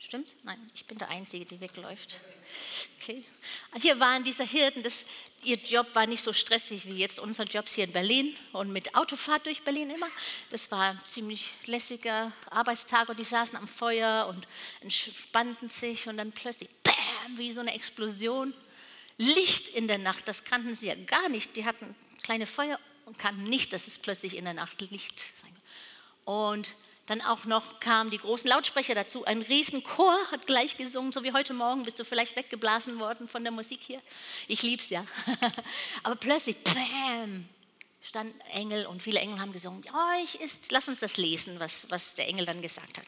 Stimmt's? 0.00 0.34
Nein, 0.42 0.58
ich 0.74 0.86
bin 0.86 0.98
der 0.98 1.08
Einzige, 1.08 1.44
die 1.44 1.60
wegläuft. 1.60 2.20
Okay. 3.00 3.24
Hier 3.80 4.00
waren 4.00 4.24
diese 4.24 4.44
Hirten, 4.44 4.82
das, 4.82 5.04
ihr 5.42 5.56
Job 5.56 5.86
war 5.94 6.06
nicht 6.06 6.22
so 6.22 6.32
stressig 6.32 6.86
wie 6.86 6.98
jetzt 6.98 7.20
unser 7.20 7.44
Jobs 7.44 7.74
hier 7.74 7.84
in 7.84 7.92
Berlin 7.92 8.36
und 8.52 8.72
mit 8.72 8.94
Autofahrt 8.94 9.46
durch 9.46 9.62
Berlin 9.62 9.90
immer. 9.90 10.08
Das 10.50 10.70
war 10.70 10.92
ein 10.92 11.00
ziemlich 11.04 11.52
lässiger 11.66 12.32
Arbeitstag 12.50 13.08
und 13.08 13.18
die 13.18 13.24
saßen 13.24 13.56
am 13.56 13.68
Feuer 13.68 14.26
und 14.28 14.48
entspannten 14.80 15.68
sich 15.68 16.08
und 16.08 16.16
dann 16.16 16.32
plötzlich, 16.32 16.70
bam, 16.82 17.36
wie 17.36 17.52
so 17.52 17.60
eine 17.60 17.74
Explosion. 17.74 18.54
Licht 19.18 19.68
in 19.68 19.88
der 19.88 19.98
Nacht, 19.98 20.28
das 20.28 20.44
kannten 20.44 20.74
sie 20.74 20.86
ja 20.86 20.94
gar 20.94 21.28
nicht. 21.28 21.56
Die 21.56 21.64
hatten 21.64 21.94
kleine 22.22 22.46
Feuer 22.46 22.78
und 23.04 23.18
kannten 23.18 23.42
nicht, 23.42 23.72
dass 23.72 23.86
es 23.86 23.98
plötzlich 23.98 24.36
in 24.36 24.44
der 24.44 24.54
Nacht 24.54 24.80
Licht 24.80 25.26
sein 25.42 25.52
Und 26.24 26.74
dann 27.06 27.22
auch 27.22 27.46
noch 27.46 27.80
kamen 27.80 28.10
die 28.10 28.18
großen 28.18 28.48
Lautsprecher 28.48 28.94
dazu. 28.94 29.24
Ein 29.24 29.40
Riesenchor 29.40 30.16
hat 30.30 30.46
gleich 30.46 30.76
gesungen, 30.76 31.10
so 31.10 31.24
wie 31.24 31.32
heute 31.32 31.54
Morgen. 31.54 31.84
Bist 31.84 31.98
du 31.98 32.04
vielleicht 32.04 32.36
weggeblasen 32.36 32.98
worden 32.98 33.28
von 33.28 33.42
der 33.42 33.50
Musik 33.50 33.80
hier? 33.80 34.00
Ich 34.46 34.62
lieb's 34.62 34.90
ja. 34.90 35.06
Aber 36.02 36.16
plötzlich, 36.16 36.56
bam, 36.62 37.48
stand 38.02 38.34
Engel 38.52 38.84
und 38.84 39.02
viele 39.02 39.20
Engel 39.20 39.40
haben 39.40 39.54
gesungen. 39.54 39.82
Euch 40.20 40.34
ist, 40.34 40.70
lass 40.70 40.86
uns 40.86 41.00
das 41.00 41.16
lesen, 41.16 41.58
was, 41.58 41.90
was 41.90 42.14
der 42.14 42.28
Engel 42.28 42.44
dann 42.44 42.60
gesagt 42.60 42.98
hat. 42.98 43.06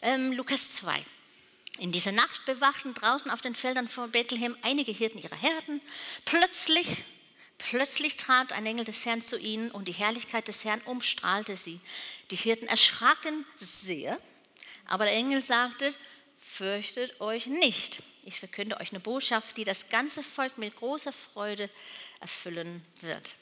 Ähm, 0.00 0.32
Lukas 0.32 0.70
2. 0.70 1.04
In 1.78 1.92
dieser 1.92 2.12
Nacht 2.12 2.44
bewachten 2.44 2.94
draußen 2.94 3.30
auf 3.30 3.40
den 3.40 3.54
Feldern 3.54 3.88
vor 3.88 4.08
Bethlehem 4.08 4.56
einige 4.62 4.92
Hirten 4.92 5.18
ihrer 5.18 5.36
Herden. 5.36 5.80
Plötzlich 6.24 7.04
Plötzlich 7.58 8.16
trat 8.16 8.52
ein 8.52 8.64
Engel 8.64 8.84
des 8.84 9.04
Herrn 9.04 9.20
zu 9.20 9.36
ihnen 9.36 9.70
und 9.70 9.88
die 9.88 9.92
Herrlichkeit 9.92 10.48
des 10.48 10.64
Herrn 10.64 10.80
umstrahlte 10.82 11.56
sie. 11.56 11.80
Die 12.30 12.36
Hirten 12.36 12.68
erschraken 12.68 13.44
sehr, 13.56 14.18
aber 14.86 15.04
der 15.04 15.14
Engel 15.14 15.42
sagte, 15.42 15.92
fürchtet 16.38 17.20
euch 17.20 17.46
nicht. 17.48 18.02
Ich 18.24 18.38
verkünde 18.38 18.78
euch 18.78 18.90
eine 18.90 19.00
Botschaft, 19.00 19.56
die 19.56 19.64
das 19.64 19.88
ganze 19.88 20.22
Volk 20.22 20.56
mit 20.56 20.76
großer 20.76 21.12
Freude 21.12 21.68
erfüllen 22.20 22.84
wird. 23.00 23.34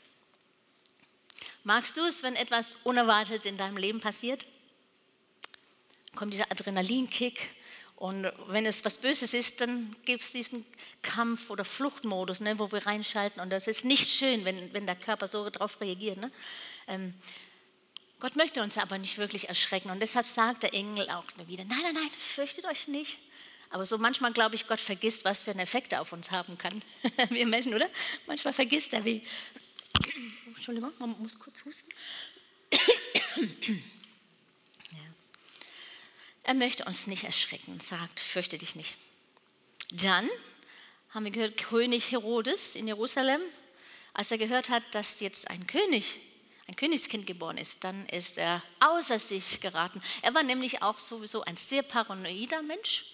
Magst 1.63 1.97
du 1.97 2.05
es, 2.05 2.23
wenn 2.23 2.37
etwas 2.37 2.77
unerwartet 2.85 3.45
in 3.45 3.59
deinem 3.59 3.77
Leben 3.77 4.01
passiert? 4.01 4.47
Kommt 6.15 6.33
dieser 6.33 6.51
Adrenalinkick 6.51 7.51
und 7.97 8.31
wenn 8.49 8.67
es 8.67 8.85
was 8.85 8.99
Böses 8.99 9.33
ist, 9.33 9.63
dann 9.63 9.97
gibt 10.05 10.23
es 10.23 10.31
diesen 10.31 10.67
Kampf- 11.01 11.49
oder 11.49 11.65
Fluchtmodus, 11.65 12.41
ne, 12.41 12.59
wo 12.59 12.71
wir 12.71 12.85
reinschalten. 12.85 13.41
Und 13.41 13.49
das 13.49 13.67
ist 13.67 13.87
nicht 13.87 14.11
schön, 14.11 14.45
wenn, 14.45 14.73
wenn 14.75 14.85
der 14.85 14.97
Körper 14.97 15.27
so 15.27 15.49
darauf 15.49 15.81
reagiert. 15.81 16.19
Ne? 16.19 16.31
Ähm, 16.89 17.15
Gott 18.21 18.37
möchte 18.37 18.63
uns 18.63 18.77
aber 18.77 18.99
nicht 18.99 19.17
wirklich 19.17 19.49
erschrecken. 19.49 19.91
Und 19.91 20.01
deshalb 20.01 20.27
sagt 20.27 20.63
der 20.63 20.75
Engel 20.75 21.09
auch 21.09 21.25
wieder, 21.47 21.65
nein, 21.65 21.81
nein, 21.83 21.95
nein, 21.95 22.11
fürchtet 22.19 22.67
euch 22.67 22.87
nicht. 22.87 23.17
Aber 23.71 23.87
so 23.87 23.97
manchmal 23.97 24.33
glaube 24.33 24.57
ich, 24.57 24.67
Gott 24.67 24.81
vergisst, 24.81 25.25
was 25.25 25.43
für 25.43 25.53
einen 25.53 25.61
Effekt 25.61 25.95
er 25.95 26.03
auf 26.03 26.13
uns 26.13 26.31
haben 26.31 26.59
kann. 26.59 26.83
wir 27.31 27.47
Menschen, 27.47 27.75
oder? 27.75 27.89
Manchmal 28.27 28.53
vergisst 28.53 28.93
er 28.93 29.07
wie. 29.07 29.23
Entschuldigung, 30.47 30.93
man 30.99 31.17
muss 31.19 31.39
kurz 31.39 31.65
husten. 31.65 31.91
Er 36.47 36.55
möchte 36.55 36.85
uns 36.85 37.09
nicht 37.09 37.25
erschrecken 37.25 37.73
und 37.73 37.83
sagt, 37.83 38.21
fürchte 38.21 38.57
dich 38.57 38.77
nicht. 38.77 38.99
Dann 39.91 40.31
haben 41.11 41.25
wir 41.25 41.33
gehört, 41.33 41.57
König 41.57 42.13
Herodes 42.13 42.77
in 42.77 42.87
Jerusalem, 42.87 43.41
als 44.15 44.31
er 44.31 44.39
gehört 44.39 44.69
hat, 44.69 44.85
dass 44.93 45.19
jetzt 45.19 45.51
ein 45.51 45.67
König, 45.67 46.21
ein 46.69 46.77
Königskind 46.77 47.27
geboren 47.27 47.59
ist, 47.59 47.83
dann 47.83 48.07
ist 48.11 48.39
er 48.39 48.63
außer 48.79 49.19
sich 49.19 49.59
geraten. 49.61 50.01
Er 50.23 50.35
war 50.35 50.45
nämlich 50.45 50.83
auch 50.83 51.01
sowieso 51.01 51.43
ein 51.43 51.57
sehr 51.57 51.83
paranoider 51.83 52.63
Mensch. 52.63 53.07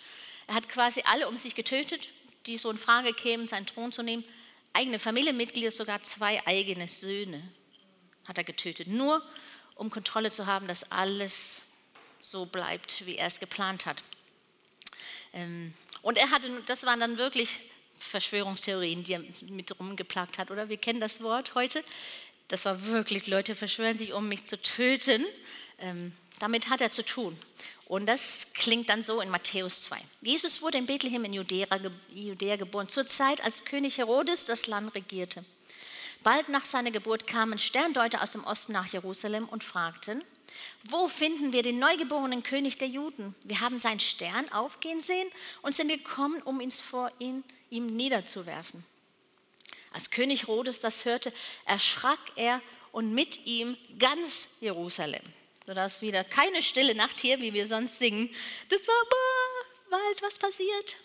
Er 0.46 0.54
hat 0.54 0.68
quasi 0.68 1.02
alle 1.06 1.26
um 1.26 1.38
sich 1.38 1.54
getötet, 1.54 2.10
die 2.44 2.58
so 2.58 2.70
in 2.70 2.76
Frage 2.76 3.14
kämen, 3.14 3.46
seinen 3.46 3.64
Thron 3.64 3.92
zu 3.92 4.02
nehmen. 4.02 4.24
Eigene 4.74 4.98
Familienmitglieder, 4.98 5.70
sogar 5.70 6.02
zwei 6.02 6.46
eigene 6.46 6.86
Söhne 6.86 7.42
hat 8.28 8.36
er 8.36 8.44
getötet, 8.44 8.88
nur 8.88 9.26
um 9.74 9.88
Kontrolle 9.88 10.32
zu 10.32 10.46
haben, 10.46 10.68
dass 10.68 10.92
alles 10.92 11.62
so 12.22 12.46
bleibt, 12.46 13.04
wie 13.04 13.16
er 13.16 13.26
es 13.26 13.40
geplant 13.40 13.84
hat. 13.84 14.02
Ähm, 15.34 15.74
und 16.02 16.16
er 16.16 16.30
hatte, 16.30 16.62
das 16.66 16.84
waren 16.84 17.00
dann 17.00 17.18
wirklich 17.18 17.58
Verschwörungstheorien, 17.98 19.02
die 19.04 19.14
er 19.14 19.24
mit 19.48 19.78
rumgeplagt 19.78 20.38
hat, 20.38 20.50
oder? 20.50 20.68
Wir 20.68 20.76
kennen 20.76 21.00
das 21.00 21.22
Wort 21.22 21.54
heute. 21.54 21.84
Das 22.48 22.64
war 22.64 22.84
wirklich, 22.86 23.26
Leute 23.26 23.54
verschwören 23.54 23.96
sich, 23.96 24.12
um 24.12 24.28
mich 24.28 24.46
zu 24.46 24.60
töten. 24.60 25.24
Ähm, 25.78 26.12
damit 26.38 26.70
hat 26.70 26.80
er 26.80 26.90
zu 26.90 27.04
tun. 27.04 27.36
Und 27.86 28.06
das 28.06 28.52
klingt 28.54 28.88
dann 28.88 29.02
so 29.02 29.20
in 29.20 29.28
Matthäus 29.28 29.82
2. 29.82 30.00
Jesus 30.20 30.62
wurde 30.62 30.78
in 30.78 30.86
Bethlehem 30.86 31.24
in 31.24 31.32
Judäa, 31.32 31.66
Judäa 32.12 32.56
geboren, 32.56 32.88
zur 32.88 33.06
Zeit, 33.06 33.42
als 33.44 33.64
König 33.64 33.98
Herodes 33.98 34.44
das 34.44 34.66
Land 34.66 34.94
regierte. 34.94 35.44
Bald 36.22 36.48
nach 36.48 36.64
seiner 36.64 36.92
Geburt 36.92 37.26
kamen 37.26 37.58
Sterndeuter 37.58 38.22
aus 38.22 38.30
dem 38.30 38.44
Osten 38.44 38.72
nach 38.72 38.86
Jerusalem 38.86 39.48
und 39.48 39.64
fragten, 39.64 40.24
wo 40.84 41.08
finden 41.08 41.52
wir 41.52 41.62
den 41.62 41.78
neugeborenen 41.78 42.42
König 42.42 42.78
der 42.78 42.88
Juden? 42.88 43.34
Wir 43.44 43.60
haben 43.60 43.78
seinen 43.78 44.00
Stern 44.00 44.48
aufgehen 44.50 45.00
sehen 45.00 45.28
und 45.62 45.74
sind 45.74 45.88
gekommen, 45.88 46.42
um 46.42 46.60
ihn 46.60 46.70
vor 46.70 47.10
ihn, 47.18 47.44
ihm 47.70 47.86
niederzuwerfen. 47.86 48.84
Als 49.92 50.10
König 50.10 50.42
Herodes 50.42 50.80
das 50.80 51.04
hörte, 51.04 51.32
erschrak 51.66 52.18
er 52.36 52.60
und 52.90 53.12
mit 53.14 53.46
ihm 53.46 53.76
ganz 53.98 54.48
Jerusalem. 54.60 55.22
Sodass 55.66 56.02
wieder 56.02 56.24
keine 56.24 56.62
stille 56.62 56.94
Nacht 56.94 57.20
hier, 57.20 57.40
wie 57.40 57.52
wir 57.52 57.66
sonst 57.68 57.98
singen. 57.98 58.34
Das 58.68 58.86
war 58.88 59.04
bald 59.90 60.22
was 60.22 60.38
passiert. 60.38 60.96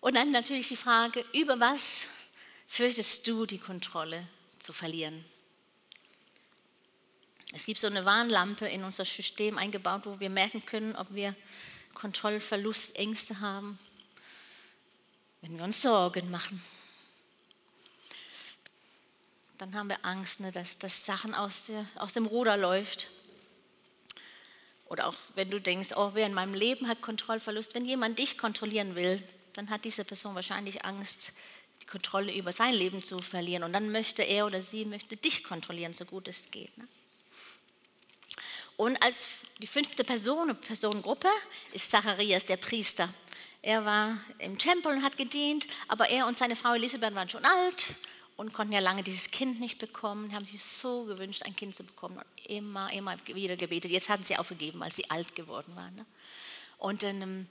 Und 0.00 0.14
dann 0.14 0.30
natürlich 0.30 0.68
die 0.68 0.76
Frage, 0.76 1.24
über 1.32 1.58
was 1.58 2.08
fürchtest 2.68 3.26
du 3.26 3.46
die 3.46 3.58
Kontrolle 3.58 4.26
zu 4.58 4.72
verlieren? 4.72 5.24
Es 7.56 7.64
gibt 7.64 7.80
so 7.80 7.86
eine 7.86 8.04
Warnlampe 8.04 8.68
in 8.68 8.84
unser 8.84 9.06
System 9.06 9.56
eingebaut, 9.56 10.02
wo 10.04 10.20
wir 10.20 10.28
merken 10.28 10.66
können, 10.66 10.94
ob 10.94 11.14
wir 11.14 11.34
Kontrollverlustängste 11.94 13.40
haben. 13.40 13.78
wenn 15.40 15.56
wir 15.56 15.64
uns 15.64 15.80
Sorgen 15.80 16.30
machen. 16.30 16.62
Dann 19.56 19.74
haben 19.74 19.88
wir 19.88 20.04
Angst, 20.04 20.40
ne, 20.40 20.52
dass, 20.52 20.78
dass 20.78 21.06
Sachen 21.06 21.34
aus, 21.34 21.66
der, 21.66 21.86
aus 21.94 22.12
dem 22.12 22.26
Ruder 22.26 22.58
läuft. 22.58 23.08
Oder 24.84 25.06
auch 25.06 25.14
wenn 25.34 25.50
du 25.50 25.58
denkst, 25.58 25.92
oh, 25.96 26.10
wer 26.12 26.26
in 26.26 26.34
meinem 26.34 26.52
Leben 26.52 26.88
hat 26.88 27.00
Kontrollverlust. 27.00 27.74
Wenn 27.74 27.86
jemand 27.86 28.18
dich 28.18 28.36
kontrollieren 28.36 28.96
will, 28.96 29.22
dann 29.54 29.70
hat 29.70 29.86
diese 29.86 30.04
Person 30.04 30.34
wahrscheinlich 30.34 30.84
Angst, 30.84 31.32
die 31.80 31.86
Kontrolle 31.86 32.34
über 32.34 32.52
sein 32.52 32.74
Leben 32.74 33.02
zu 33.02 33.22
verlieren. 33.22 33.62
Und 33.62 33.72
dann 33.72 33.90
möchte 33.90 34.22
er 34.22 34.44
oder 34.44 34.60
sie 34.60 34.84
möchte 34.84 35.16
dich 35.16 35.42
kontrollieren, 35.42 35.94
so 35.94 36.04
gut 36.04 36.28
es 36.28 36.50
geht. 36.50 36.76
Ne? 36.76 36.86
Und 38.76 39.02
als 39.02 39.28
die 39.60 39.66
fünfte 39.66 40.04
Person, 40.04 40.54
Personengruppe, 40.56 41.28
ist 41.72 41.90
Zacharias, 41.90 42.44
der 42.44 42.58
Priester. 42.58 43.08
Er 43.62 43.84
war 43.84 44.18
im 44.38 44.58
Tempel 44.58 44.92
und 44.92 45.02
hat 45.02 45.16
gedient, 45.16 45.66
aber 45.88 46.10
er 46.10 46.26
und 46.26 46.36
seine 46.36 46.56
Frau 46.56 46.74
Elisabeth 46.74 47.14
waren 47.14 47.28
schon 47.28 47.44
alt 47.44 47.94
und 48.36 48.52
konnten 48.52 48.72
ja 48.72 48.80
lange 48.80 49.02
dieses 49.02 49.30
Kind 49.30 49.60
nicht 49.60 49.78
bekommen, 49.78 50.32
haben 50.34 50.44
sich 50.44 50.62
so 50.62 51.04
gewünscht, 51.04 51.42
ein 51.44 51.56
Kind 51.56 51.74
zu 51.74 51.84
bekommen 51.84 52.18
und 52.18 52.46
immer, 52.46 52.92
immer 52.92 53.16
wieder 53.26 53.56
gebetet. 53.56 53.90
Jetzt 53.90 54.08
hatten 54.08 54.24
sie 54.24 54.36
aufgegeben, 54.36 54.82
als 54.82 54.96
sie 54.96 55.10
alt 55.10 55.34
geworden 55.34 55.74
waren. 55.74 55.94
Ne? 55.96 56.06
Und 56.78 57.02
dann, 57.02 57.22
ähm, 57.22 57.46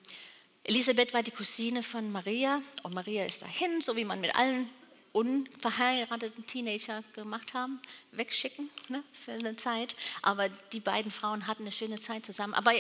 Elisabeth 0.64 1.14
war 1.14 1.24
die 1.24 1.32
Cousine 1.32 1.84
von 1.84 2.12
Maria 2.12 2.62
und 2.84 2.94
Maria 2.94 3.26
ist 3.26 3.42
dahin, 3.42 3.82
so 3.82 3.96
wie 3.96 4.06
man 4.06 4.22
mit 4.22 4.36
allen 4.36 4.70
unverheirateten 5.16 6.46
Teenager 6.46 7.02
gemacht 7.14 7.54
haben, 7.54 7.80
wegschicken 8.12 8.70
ne, 8.90 9.02
für 9.14 9.32
eine 9.32 9.56
Zeit. 9.56 9.96
Aber 10.22 10.50
die 10.74 10.82
beiden 10.82 11.10
Frauen 11.10 11.48
hatten 11.48 11.64
eine 11.64 11.72
schöne 11.72 12.00
Zeit 12.02 12.26
zusammen. 12.26 12.54
Aber 12.54 12.72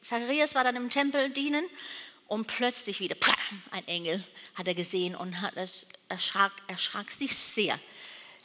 Zacharias 0.00 0.54
war 0.54 0.64
dann 0.64 0.76
im 0.76 0.88
Tempel 0.88 1.28
dienen 1.28 1.66
und 2.28 2.46
plötzlich 2.46 2.98
wieder, 2.98 3.14
ein 3.70 3.86
Engel 3.86 4.24
hat 4.54 4.66
er 4.66 4.74
gesehen 4.74 5.14
und 5.14 5.42
hat, 5.42 5.52
erschrak, 6.08 6.52
erschrak 6.66 7.10
sich 7.10 7.36
sehr. 7.36 7.78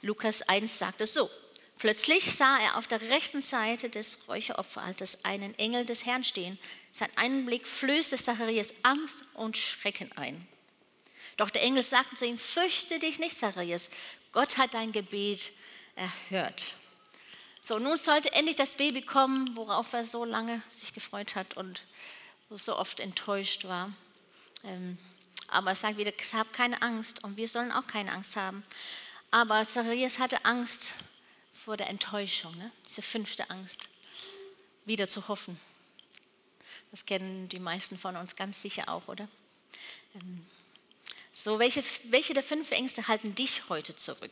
Lukas 0.02 0.42
1 0.42 0.78
sagt 0.78 1.00
es 1.00 1.14
so. 1.14 1.30
Plötzlich 1.78 2.36
sah 2.36 2.60
er 2.60 2.78
auf 2.78 2.88
der 2.88 3.02
rechten 3.02 3.42
Seite 3.42 3.90
des 3.90 4.28
Räucheropferalters 4.28 5.24
einen 5.24 5.58
Engel 5.58 5.86
des 5.86 6.06
Herrn 6.06 6.26
stehen. 6.26 6.60
Sein 6.92 7.10
Einblick 7.16 7.66
flößte 7.66 8.18
Zacharias 8.18 8.74
Angst 8.84 9.24
und 9.36 9.56
Schrecken 9.58 10.12
ein. 10.18 10.48
Doch 11.42 11.50
der 11.50 11.64
Engel 11.64 11.84
sagte 11.84 12.14
zu 12.14 12.28
ihm, 12.28 12.38
fürchte 12.38 13.00
dich 13.00 13.18
nicht, 13.18 13.36
Zacharias, 13.36 13.90
Gott 14.32 14.60
hat 14.60 14.76
dein 14.76 14.92
Gebet 14.92 15.52
erhört. 15.96 16.76
So, 17.60 17.80
nun 17.80 17.98
sollte 17.98 18.32
endlich 18.34 18.58
das 18.58 18.76
Baby 18.76 19.02
kommen, 19.02 19.56
worauf 19.56 19.92
er 19.94 20.04
so 20.04 20.24
lange 20.24 20.62
sich 20.70 20.94
gefreut 20.94 21.34
hat 21.34 21.58
und 21.58 21.82
so 22.52 22.78
oft 22.78 23.00
enttäuscht 23.00 23.66
war. 23.66 23.92
Ähm, 24.64 25.00
aber 25.48 25.72
er 25.72 25.76
sagt 25.76 25.98
wieder, 25.98 26.12
hab 26.34 26.54
keine 26.54 26.80
Angst 26.84 27.24
und 27.24 27.38
wir 27.38 27.48
sollen 27.48 27.72
auch 27.72 27.88
keine 27.88 28.12
Angst 28.12 28.36
haben. 28.36 28.64
Aber 29.32 29.66
Zacharias 29.66 30.20
hatte 30.20 30.46
Angst 30.46 30.94
vor 31.56 31.76
der 31.76 31.90
Enttäuschung, 31.90 32.56
ne? 32.56 32.70
diese 32.88 33.02
fünfte 33.02 33.50
Angst, 33.50 33.88
wieder 34.86 35.08
zu 35.08 35.28
hoffen. 35.28 35.60
Das 36.92 37.04
kennen 37.04 37.50
die 37.50 37.58
meisten 37.58 37.98
von 37.98 38.16
uns 38.16 38.36
ganz 38.36 38.62
sicher 38.62 38.90
auch, 38.90 39.08
oder? 39.08 39.28
So, 41.32 41.60
welche, 41.60 41.84
welche 42.06 42.34
der 42.34 42.44
fünf 42.44 42.72
Ängste 42.72 43.08
halten 43.08 43.36
dich 43.36 43.70
heute 43.70 43.96
zurück? 43.96 44.32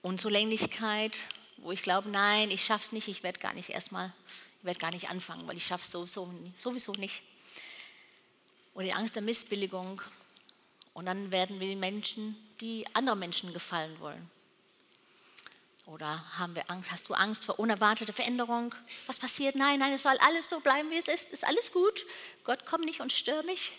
Unzulänglichkeit, 0.00 1.22
wo 1.58 1.70
ich 1.72 1.82
glaube, 1.82 2.08
nein, 2.08 2.50
ich 2.50 2.64
schaff's 2.64 2.92
nicht, 2.92 3.08
ich 3.08 3.22
werde 3.22 3.40
gar 3.40 3.52
nicht 3.52 3.70
erstmal 3.70 4.12
ich 4.62 4.66
werde 4.66 4.78
gar 4.78 4.92
nicht 4.92 5.10
anfangen, 5.10 5.44
weil 5.48 5.56
ich 5.56 5.66
schaffe 5.66 5.82
es 5.82 5.90
sowieso, 5.90 6.32
sowieso 6.56 6.92
nicht. 6.92 7.24
Oder 8.74 8.84
die 8.84 8.92
Angst 8.92 9.16
der 9.16 9.22
Missbilligung. 9.22 10.00
Und 10.94 11.06
dann 11.06 11.32
werden 11.32 11.58
wir 11.58 11.74
Menschen, 11.74 12.36
die 12.60 12.86
anderen 12.94 13.18
Menschen 13.18 13.52
gefallen 13.52 13.98
wollen. 13.98 14.30
Oder 15.86 16.24
haben 16.38 16.54
wir 16.54 16.70
Angst? 16.70 16.92
Hast 16.92 17.08
du 17.08 17.14
Angst 17.14 17.44
vor 17.44 17.58
unerwarteter 17.58 18.12
Veränderung? 18.12 18.72
Was 19.08 19.18
passiert? 19.18 19.56
Nein, 19.56 19.80
nein, 19.80 19.94
es 19.94 20.04
soll 20.04 20.16
alles 20.18 20.48
so 20.48 20.60
bleiben, 20.60 20.92
wie 20.92 20.96
es 20.96 21.08
ist. 21.08 21.32
Ist 21.32 21.44
alles 21.44 21.72
gut. 21.72 22.06
Gott 22.44 22.64
kommt 22.64 22.84
nicht 22.84 23.00
und 23.00 23.12
stört 23.12 23.44
mich. 23.44 23.72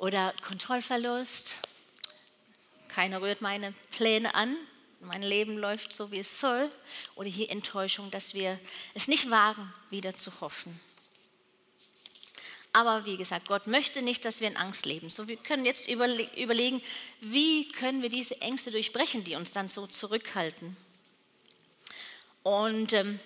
Oder 0.00 0.34
Kontrollverlust. 0.44 1.56
Keiner 2.88 3.22
rührt 3.22 3.40
meine 3.40 3.72
Pläne 3.92 4.34
an 4.34 4.56
mein 5.00 5.22
Leben 5.22 5.56
läuft 5.56 5.92
so, 5.92 6.10
wie 6.10 6.18
es 6.18 6.38
soll. 6.38 6.70
Oder 7.14 7.28
hier 7.28 7.50
Enttäuschung, 7.50 8.10
dass 8.10 8.34
wir 8.34 8.60
es 8.94 9.08
nicht 9.08 9.30
wagen, 9.30 9.72
wieder 9.88 10.14
zu 10.14 10.40
hoffen. 10.40 10.78
Aber 12.72 13.04
wie 13.06 13.16
gesagt, 13.16 13.48
Gott 13.48 13.66
möchte 13.66 14.02
nicht, 14.02 14.24
dass 14.24 14.40
wir 14.40 14.48
in 14.48 14.56
Angst 14.56 14.86
leben. 14.86 15.10
So, 15.10 15.26
wir 15.26 15.36
können 15.36 15.64
jetzt 15.64 15.88
überlegen, 15.88 16.82
wie 17.20 17.66
können 17.68 18.02
wir 18.02 18.10
diese 18.10 18.40
Ängste 18.42 18.70
durchbrechen, 18.70 19.24
die 19.24 19.34
uns 19.34 19.52
dann 19.52 19.68
so 19.68 19.86
zurückhalten. 19.86 20.76
Und 22.42 22.92
ähm, 22.92 23.18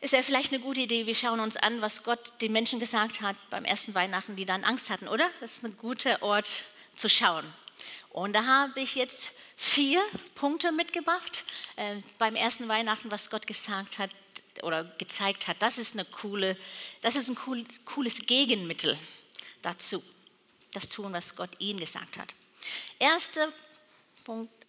ist 0.00 0.12
ja 0.12 0.22
vielleicht 0.22 0.52
eine 0.52 0.62
gute 0.62 0.80
Idee, 0.80 1.06
wir 1.06 1.14
schauen 1.14 1.40
uns 1.40 1.56
an, 1.56 1.82
was 1.82 2.02
Gott 2.02 2.40
den 2.40 2.52
Menschen 2.52 2.80
gesagt 2.80 3.20
hat 3.20 3.36
beim 3.50 3.64
ersten 3.64 3.94
Weihnachten, 3.94 4.36
die 4.36 4.46
dann 4.46 4.64
Angst 4.64 4.90
hatten, 4.90 5.08
oder? 5.08 5.28
Das 5.40 5.56
ist 5.56 5.64
ein 5.64 5.76
guter 5.76 6.22
Ort 6.22 6.64
zu 6.96 7.08
schauen. 7.08 7.44
Und 8.10 8.32
da 8.32 8.44
habe 8.44 8.80
ich 8.80 8.94
jetzt 8.94 9.32
vier 9.56 10.02
Punkte 10.34 10.72
mitgebracht. 10.72 11.44
Äh, 11.76 11.96
beim 12.18 12.34
ersten 12.34 12.66
Weihnachten, 12.68 13.10
was 13.10 13.30
Gott 13.30 13.46
gesagt 13.46 13.98
hat 13.98 14.10
oder 14.62 14.84
gezeigt 14.98 15.46
hat, 15.46 15.60
das 15.60 15.78
ist, 15.78 15.94
eine 15.94 16.04
coole, 16.06 16.56
das 17.02 17.14
ist 17.14 17.28
ein 17.28 17.38
cool, 17.46 17.64
cooles 17.84 18.26
Gegenmittel 18.26 18.98
dazu. 19.62 20.02
Das 20.72 20.88
tun, 20.88 21.12
was 21.12 21.36
Gott 21.36 21.50
ihnen 21.58 21.78
gesagt 21.78 22.16
hat. 22.16 22.34
Erster 22.98 23.52
Punkt. 24.24 24.59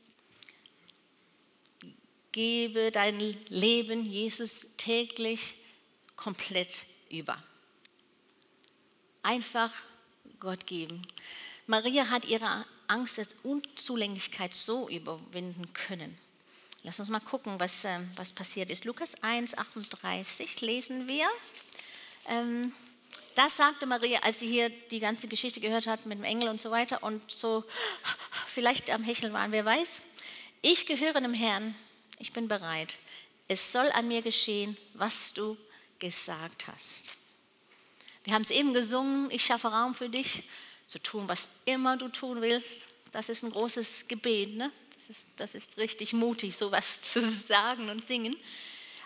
Gebe 2.31 2.91
dein 2.91 3.19
Leben 3.49 4.05
Jesus 4.05 4.67
täglich 4.77 5.55
komplett 6.15 6.85
über. 7.09 7.41
Einfach 9.23 9.71
Gott 10.39 10.65
geben. 10.65 11.01
Maria 11.67 12.09
hat 12.09 12.25
ihre 12.25 12.65
Angst 12.87 13.17
der 13.17 13.27
Unzulänglichkeit 13.43 14.53
so 14.53 14.89
überwinden 14.89 15.71
können. 15.73 16.17
Lass 16.83 16.99
uns 16.99 17.09
mal 17.09 17.19
gucken, 17.19 17.59
was, 17.59 17.85
äh, 17.85 17.99
was 18.15 18.33
passiert 18.33 18.71
ist. 18.71 18.85
Lukas 18.85 19.21
1, 19.21 19.57
38 19.57 20.61
lesen 20.61 21.07
wir. 21.07 21.27
Ähm, 22.27 22.73
das 23.35 23.57
sagte 23.57 23.85
Maria, 23.85 24.19
als 24.23 24.39
sie 24.39 24.47
hier 24.47 24.69
die 24.69 24.99
ganze 24.99 25.27
Geschichte 25.27 25.61
gehört 25.61 25.87
hat 25.87 26.05
mit 26.05 26.17
dem 26.17 26.23
Engel 26.23 26.49
und 26.49 26.59
so 26.59 26.71
weiter 26.71 27.03
und 27.03 27.31
so 27.31 27.63
vielleicht 28.47 28.89
am 28.89 29.03
Hecheln 29.03 29.31
waren, 29.31 29.51
wer 29.51 29.63
weiß. 29.63 30.01
Ich 30.61 30.85
gehöre 30.85 31.21
dem 31.21 31.33
Herrn, 31.33 31.75
ich 32.21 32.31
bin 32.31 32.47
bereit. 32.47 32.97
Es 33.47 33.71
soll 33.71 33.91
an 33.91 34.07
mir 34.07 34.21
geschehen, 34.21 34.77
was 34.93 35.33
du 35.33 35.57
gesagt 35.99 36.67
hast. 36.67 37.17
Wir 38.23 38.33
haben 38.33 38.43
es 38.43 38.51
eben 38.51 38.73
gesungen, 38.73 39.29
ich 39.31 39.43
schaffe 39.43 39.69
Raum 39.69 39.95
für 39.95 40.07
dich 40.07 40.43
zu 40.85 40.99
tun, 40.99 41.27
was 41.27 41.49
immer 41.65 41.97
du 41.97 42.07
tun 42.07 42.41
willst. 42.41 42.85
Das 43.11 43.27
ist 43.27 43.43
ein 43.43 43.51
großes 43.51 44.07
Gebet. 44.07 44.55
Ne? 44.55 44.71
Das, 44.95 45.09
ist, 45.09 45.27
das 45.35 45.55
ist 45.55 45.77
richtig 45.77 46.13
mutig, 46.13 46.55
sowas 46.55 47.01
zu 47.11 47.21
sagen 47.21 47.89
und 47.89 48.05
singen. 48.05 48.35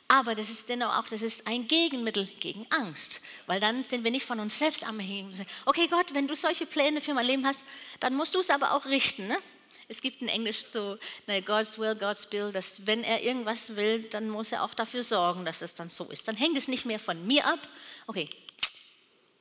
Aber 0.07 0.35
das 0.35 0.49
ist 0.49 0.69
dennoch 0.69 0.95
auch, 0.97 1.07
das 1.07 1.23
ist 1.23 1.47
ein 1.47 1.67
Gegenmittel 1.67 2.27
gegen 2.39 2.67
Angst, 2.69 3.21
weil 3.47 3.59
dann 3.59 3.83
sind 3.83 4.03
wir 4.03 4.11
nicht 4.11 4.25
von 4.25 4.39
uns 4.39 4.59
selbst 4.59 4.83
am 4.83 4.99
Heben. 4.99 5.31
Okay, 5.65 5.87
Gott, 5.87 6.13
wenn 6.13 6.27
du 6.27 6.35
solche 6.35 6.67
Pläne 6.67 7.01
für 7.01 7.15
mein 7.15 7.25
Leben 7.25 7.45
hast, 7.47 7.63
dann 7.99 8.13
musst 8.13 8.35
du 8.35 8.39
es 8.39 8.51
aber 8.51 8.73
auch 8.73 8.85
richten. 8.85 9.27
Ne? 9.27 9.39
Es 9.87 10.01
gibt 10.01 10.21
in 10.21 10.27
Englisch 10.27 10.65
so 10.65 10.97
ne, 11.27 11.41
God's 11.41 11.77
will, 11.77 11.95
God's 11.95 12.25
bill, 12.27 12.51
dass 12.51 12.87
wenn 12.87 13.03
er 13.03 13.21
irgendwas 13.23 13.75
will, 13.75 14.03
dann 14.03 14.29
muss 14.29 14.51
er 14.51 14.63
auch 14.63 14.73
dafür 14.73 15.03
sorgen, 15.03 15.45
dass 15.45 15.61
es 15.61 15.75
dann 15.75 15.89
so 15.89 16.05
ist. 16.05 16.27
Dann 16.27 16.35
hängt 16.35 16.57
es 16.57 16.67
nicht 16.67 16.85
mehr 16.85 16.99
von 16.99 17.25
mir 17.27 17.45
ab. 17.45 17.59
Okay, 18.07 18.29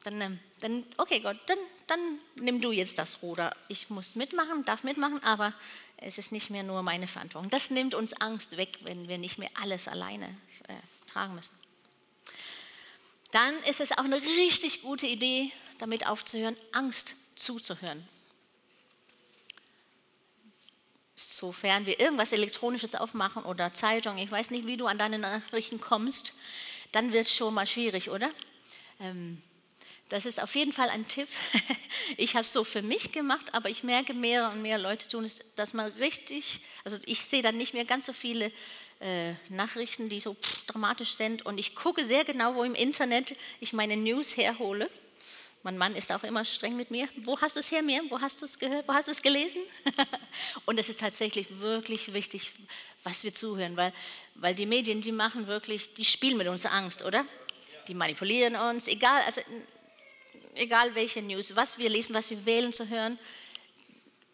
dann, 0.04 0.20
ähm, 0.20 0.38
dann 0.60 0.84
okay 0.98 1.20
Gott, 1.20 1.38
dann, 1.46 1.58
dann 1.86 2.18
nimm 2.36 2.60
du 2.60 2.72
jetzt 2.72 2.98
das 2.98 3.22
Ruder. 3.22 3.56
Ich 3.68 3.90
muss 3.90 4.14
mitmachen, 4.14 4.64
darf 4.64 4.84
mitmachen, 4.84 5.22
aber 5.24 5.54
es 5.96 6.18
ist 6.18 6.30
nicht 6.30 6.50
mehr 6.50 6.62
nur 6.62 6.82
meine 6.82 7.06
Verantwortung. 7.06 7.50
Das 7.50 7.70
nimmt 7.70 7.94
uns 7.94 8.12
Angst 8.20 8.56
weg, 8.56 8.78
wenn 8.82 9.08
wir 9.08 9.18
nicht 9.18 9.38
mehr 9.38 9.50
alles 9.54 9.88
alleine 9.88 10.26
äh, 10.68 10.74
tragen 11.10 11.34
müssen. 11.34 11.54
Dann 13.32 13.54
ist 13.64 13.80
es 13.80 13.92
auch 13.92 14.04
eine 14.04 14.20
richtig 14.22 14.82
gute 14.82 15.06
Idee, 15.06 15.50
damit 15.78 16.06
aufzuhören, 16.06 16.56
Angst 16.72 17.16
zuzuhören. 17.34 18.06
Sofern 21.30 21.86
wir 21.86 21.98
irgendwas 21.98 22.32
Elektronisches 22.32 22.94
aufmachen 22.94 23.44
oder 23.44 23.72
Zeitung, 23.72 24.18
ich 24.18 24.30
weiß 24.30 24.50
nicht, 24.50 24.66
wie 24.66 24.76
du 24.76 24.86
an 24.86 24.98
deine 24.98 25.18
Nachrichten 25.18 25.80
kommst, 25.80 26.34
dann 26.92 27.12
wird 27.12 27.26
es 27.26 27.34
schon 27.34 27.54
mal 27.54 27.66
schwierig, 27.66 28.10
oder? 28.10 28.30
Ähm, 29.00 29.42
das 30.10 30.26
ist 30.26 30.40
auf 30.42 30.54
jeden 30.54 30.72
Fall 30.72 30.90
ein 30.90 31.08
Tipp. 31.08 31.28
Ich 32.18 32.34
habe 32.34 32.42
es 32.42 32.52
so 32.52 32.64
für 32.64 32.82
mich 32.82 33.12
gemacht, 33.12 33.54
aber 33.54 33.70
ich 33.70 33.82
merke, 33.82 34.12
mehr 34.12 34.50
und 34.50 34.60
mehr 34.60 34.78
Leute 34.78 35.08
tun 35.08 35.24
es, 35.24 35.40
dass 35.56 35.72
man 35.72 35.90
richtig, 35.92 36.60
also 36.84 36.98
ich 37.06 37.24
sehe 37.24 37.40
dann 37.40 37.56
nicht 37.56 37.72
mehr 37.72 37.86
ganz 37.86 38.04
so 38.04 38.12
viele 38.12 38.52
äh, 39.00 39.32
Nachrichten, 39.48 40.10
die 40.10 40.20
so 40.20 40.34
pff, 40.34 40.66
dramatisch 40.66 41.14
sind 41.14 41.46
und 41.46 41.58
ich 41.58 41.74
gucke 41.74 42.04
sehr 42.04 42.24
genau, 42.24 42.54
wo 42.54 42.62
im 42.62 42.74
Internet 42.74 43.34
ich 43.60 43.72
meine 43.72 43.96
News 43.96 44.36
herhole. 44.36 44.90
Mein 45.64 45.78
Mann 45.78 45.96
ist 45.96 46.12
auch 46.12 46.22
immer 46.24 46.44
streng 46.44 46.76
mit 46.76 46.90
mir. 46.90 47.08
Wo 47.16 47.40
hast 47.40 47.56
du 47.56 47.60
es 47.60 47.72
her, 47.72 47.82
mir? 47.82 48.02
Wo 48.10 48.20
hast 48.20 48.38
du 48.42 48.44
es 48.44 48.58
gehört? 48.58 48.86
Wo 48.86 48.92
hast 48.92 49.08
du 49.08 49.12
es 49.12 49.22
gelesen? 49.22 49.62
und 50.66 50.78
es 50.78 50.90
ist 50.90 51.00
tatsächlich 51.00 51.58
wirklich 51.58 52.12
wichtig, 52.12 52.52
was 53.02 53.24
wir 53.24 53.32
zuhören, 53.32 53.74
weil, 53.74 53.94
weil 54.34 54.54
die 54.54 54.66
Medien, 54.66 55.00
die 55.00 55.10
machen 55.10 55.46
wirklich, 55.46 55.94
die 55.94 56.04
spielen 56.04 56.36
mit 56.36 56.48
unserer 56.48 56.74
Angst, 56.74 57.02
oder? 57.02 57.24
Die 57.88 57.94
manipulieren 57.94 58.56
uns, 58.56 58.88
egal, 58.88 59.22
also, 59.22 59.40
egal 60.54 60.94
welche 60.94 61.22
News, 61.22 61.56
was 61.56 61.78
wir 61.78 61.88
lesen, 61.88 62.14
was 62.14 62.28
wir 62.28 62.44
wählen 62.44 62.74
zu 62.74 62.86
hören. 62.90 63.18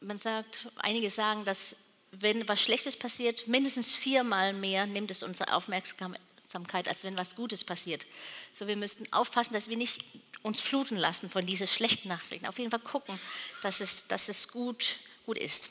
Man 0.01 0.19
sagt, 0.19 0.67
einige 0.79 1.11
sagen, 1.11 1.45
dass 1.45 1.77
wenn 2.11 2.49
was 2.49 2.61
Schlechtes 2.61 2.97
passiert, 2.97 3.47
mindestens 3.47 3.95
viermal 3.95 4.53
mehr 4.53 4.85
nimmt 4.85 5.13
es 5.13 5.23
unsere 5.23 5.53
Aufmerksamkeit, 5.53 6.89
als 6.89 7.05
wenn 7.05 7.17
was 7.17 7.37
Gutes 7.37 7.63
passiert. 7.63 8.05
So, 8.53 8.67
wir 8.67 8.75
müssten 8.75 9.13
aufpassen, 9.13 9.55
dass 9.55 9.69
wir 9.69 9.77
nicht 9.77 10.05
uns 10.43 10.61
fluten 10.61 10.97
lassen 10.97 11.29
von 11.29 11.45
diesen 11.47 11.67
schlechten 11.67 12.09
Nachrichten. 12.09 12.47
Auf 12.47 12.59
jeden 12.59 12.71
Fall 12.71 12.81
gucken, 12.81 13.19
dass 13.63 13.81
es, 13.81 14.07
dass 14.07 14.29
es 14.29 14.49
gut, 14.49 14.97
gut 15.27 15.39
ist. 15.39 15.71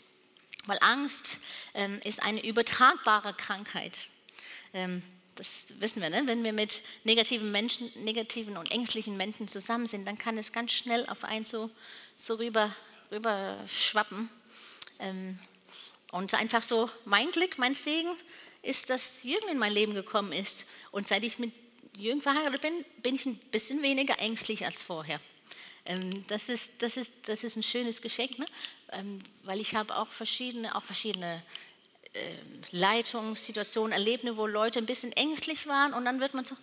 Weil 0.65 0.77
Angst 0.81 1.39
ähm, 1.73 1.99
ist 2.03 2.21
eine 2.21 2.45
übertragbare 2.45 3.33
Krankheit. 3.33 4.07
Ähm, 4.73 5.01
das 5.35 5.73
wissen 5.79 6.01
wir, 6.01 6.09
ne? 6.09 6.23
wenn 6.25 6.43
wir 6.43 6.51
mit 6.51 6.81
negativen 7.05 7.51
Menschen, 7.51 7.89
negativen 8.03 8.57
und 8.57 8.71
ängstlichen 8.71 9.15
Menschen 9.15 9.47
zusammen 9.47 9.87
sind, 9.87 10.05
dann 10.05 10.17
kann 10.17 10.37
es 10.37 10.51
ganz 10.51 10.73
schnell 10.73 11.05
auf 11.07 11.23
einen 11.23 11.45
so, 11.45 11.71
so 12.15 12.35
rüber, 12.35 12.75
rüber 13.09 13.57
schwappen. 13.67 14.29
Ähm, 14.99 15.39
und 16.11 16.33
einfach 16.33 16.61
so, 16.61 16.89
mein 17.05 17.31
Glück, 17.31 17.57
mein 17.57 17.73
Segen 17.73 18.09
ist, 18.61 18.89
dass 18.89 19.23
Jürgen 19.23 19.47
in 19.47 19.57
mein 19.57 19.71
Leben 19.71 19.93
gekommen 19.93 20.33
ist. 20.33 20.65
Und 20.91 21.07
seit 21.07 21.23
ich 21.23 21.39
mit 21.39 21.53
Jürgen 21.99 22.21
verheiratet 22.21 22.61
bin, 22.61 22.85
bin 23.03 23.15
ich 23.15 23.25
ein 23.25 23.35
bisschen 23.51 23.81
weniger 23.81 24.19
ängstlich 24.19 24.65
als 24.65 24.81
vorher. 24.81 25.19
Ähm, 25.85 26.25
das, 26.27 26.49
ist, 26.49 26.81
das, 26.81 26.97
ist, 26.97 27.13
das 27.27 27.43
ist 27.43 27.55
ein 27.55 27.63
schönes 27.63 28.01
Geschenk, 28.01 28.39
ne? 28.39 28.45
Ähm, 28.91 29.19
weil 29.43 29.59
ich 29.59 29.75
habe 29.75 29.95
auch 29.95 30.07
verschiedene, 30.07 30.75
auch 30.75 30.83
verschiedene 30.83 31.43
äh, 32.13 32.19
Leitungssituationen 32.71 33.91
erlebt, 33.91 34.25
wo 34.35 34.47
Leute 34.47 34.79
ein 34.79 34.85
bisschen 34.85 35.11
ängstlich 35.13 35.67
waren 35.67 35.93
und 35.93 36.05
dann 36.05 36.19
wird 36.19 36.33
man 36.33 36.45
so, 36.45 36.55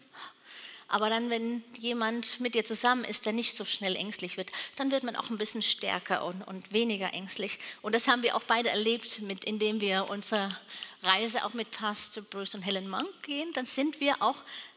aber 0.89 1.11
dann, 1.11 1.31
wenn 1.31 1.65
jemand 1.79 2.39
mit 2.39 2.55
dir 2.55 2.65
zusammen 2.65 3.05
ist, 3.05 3.27
der 3.27 3.33
nicht 3.33 3.57
so 3.57 3.65
schnell 3.65 3.97
ängstlich 3.97 4.37
wird, 4.37 4.53
dann 4.77 4.93
wird 4.93 5.03
man 5.03 5.17
auch 5.17 5.31
ein 5.31 5.39
bisschen 5.39 5.63
stärker 5.63 6.25
und, 6.25 6.43
und 6.43 6.73
weniger 6.73 7.13
ängstlich. 7.13 7.59
Und 7.83 7.95
das 7.95 8.07
haben 8.07 8.23
wir 8.23 8.37
auch 8.37 8.45
beide 8.45 8.71
erlebt, 8.71 9.21
mit, 9.23 9.45
indem 9.45 9.81
wir 9.81 10.07
unsere 10.11 10.57
Reise 11.03 11.45
auch 11.45 11.55
mit 11.55 11.73
Pastor 11.73 12.23
Bruce 12.23 12.55
und 12.55 12.63
Helen 12.63 12.89
Monk 12.89 13.11
gehen. 13.23 13.53
Dann 13.55 13.67
sind 13.67 14.01
wir 14.01 14.23
auch 14.23 14.37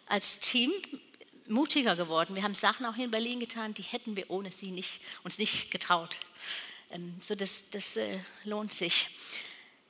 als 0.10 0.40
Team 0.40 0.74
mutiger 1.48 1.96
geworden. 1.96 2.36
Wir 2.36 2.44
haben 2.44 2.56
Sachen 2.56 2.86
auch 2.86 2.96
hier 2.96 3.06
in 3.06 3.12
Berlin 3.12 3.40
getan, 3.40 3.74
die 3.74 3.84
hätten 3.84 4.18
wir 4.18 4.30
ohne 4.30 4.52
sie 4.52 4.72
nicht, 4.72 5.00
uns 5.24 5.38
nicht 5.38 5.72
getraut. 5.72 6.20
Ähm, 6.92 7.16
so 7.22 7.36
das, 7.36 7.70
das 7.70 7.96
äh, 7.96 8.20
lohnt 8.44 8.74
sich. 8.74 9.10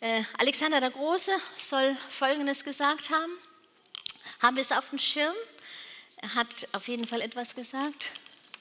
Äh, 0.01 0.23
Alexander 0.37 0.79
der 0.79 0.91
Große 0.91 1.31
soll 1.57 1.95
Folgendes 2.09 2.63
gesagt 2.63 3.09
haben. 3.09 3.31
Haben 4.41 4.55
wir 4.55 4.61
es 4.61 4.71
auf 4.71 4.89
dem 4.89 4.99
Schirm? 4.99 5.35
Er 6.17 6.35
hat 6.35 6.67
auf 6.73 6.87
jeden 6.87 7.05
Fall 7.05 7.21
etwas 7.21 7.55
gesagt. 7.55 8.11